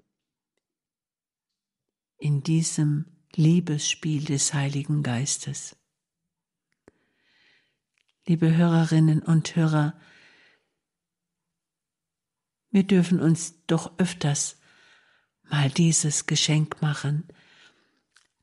in 2.19 2.43
diesem 2.43 3.07
Liebesspiel 3.35 4.25
des 4.25 4.55
Heiligen 4.55 5.03
Geistes. 5.03 5.77
Liebe 8.27 8.57
Hörerinnen 8.57 9.23
und 9.23 9.55
Hörer, 9.55 9.95
wir 12.71 12.85
dürfen 12.85 13.21
uns 13.21 13.55
doch 13.67 13.99
öfters 13.99 14.59
mal 15.45 15.71
dieses 15.71 16.27
Geschenk 16.27 16.83
machen, 16.83 17.29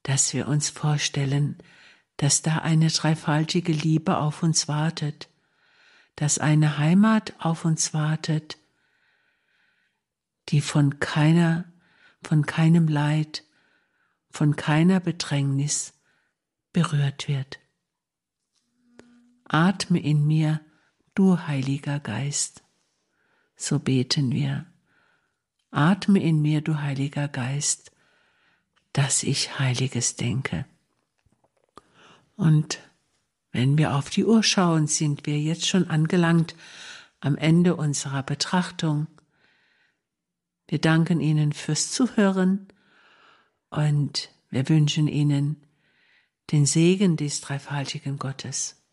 dass 0.03 0.33
wir 0.33 0.47
uns 0.47 0.69
vorstellen, 0.69 1.57
dass 2.17 2.41
da 2.41 2.59
eine 2.59 2.89
dreifaltige 2.89 3.71
Liebe 3.71 4.17
auf 4.17 4.43
uns 4.43 4.67
wartet, 4.67 5.29
dass 6.15 6.37
eine 6.37 6.77
Heimat 6.77 7.33
auf 7.39 7.65
uns 7.65 7.93
wartet, 7.93 8.57
die 10.49 10.61
von 10.61 10.99
keiner, 10.99 11.71
von 12.23 12.45
keinem 12.45 12.87
Leid, 12.87 13.43
von 14.29 14.55
keiner 14.55 14.99
Bedrängnis 14.99 15.93
berührt 16.71 17.27
wird. 17.27 17.59
Atme 19.45 19.99
in 19.99 20.25
mir, 20.25 20.61
du 21.15 21.37
Heiliger 21.39 21.99
Geist. 21.99 22.62
So 23.63 23.79
beten 23.79 24.33
wir. 24.33 24.65
Atme 25.71 26.21
in 26.21 26.41
mir, 26.41 26.59
du 26.59 26.81
Heiliger 26.81 27.29
Geist, 27.29 27.93
dass 28.91 29.23
ich 29.23 29.57
Heiliges 29.57 30.17
denke. 30.17 30.65
Und 32.35 32.79
wenn 33.53 33.77
wir 33.77 33.95
auf 33.95 34.09
die 34.09 34.25
Uhr 34.25 34.43
schauen, 34.43 34.87
sind 34.87 35.25
wir 35.25 35.39
jetzt 35.39 35.65
schon 35.65 35.89
angelangt 35.89 36.57
am 37.21 37.37
Ende 37.37 37.77
unserer 37.77 38.21
Betrachtung. 38.21 39.07
Wir 40.67 40.81
danken 40.81 41.21
Ihnen 41.21 41.53
fürs 41.53 41.89
Zuhören 41.89 42.67
und 43.69 44.29
wir 44.49 44.67
wünschen 44.67 45.07
Ihnen 45.07 45.55
den 46.51 46.65
Segen 46.65 47.15
des 47.15 47.39
dreifaltigen 47.39 48.19
Gottes. 48.19 48.83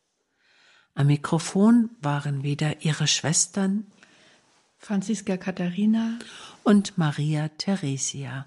Am 0.95 1.09
Mikrofon 1.09 1.91
waren 2.01 2.45
wieder 2.45 2.85
Ihre 2.85 3.09
Schwestern 3.09 3.91
Franziska 4.83 5.37
Katharina 5.37 6.19
und 6.65 6.97
Maria 6.97 7.49
Theresia. 7.59 8.47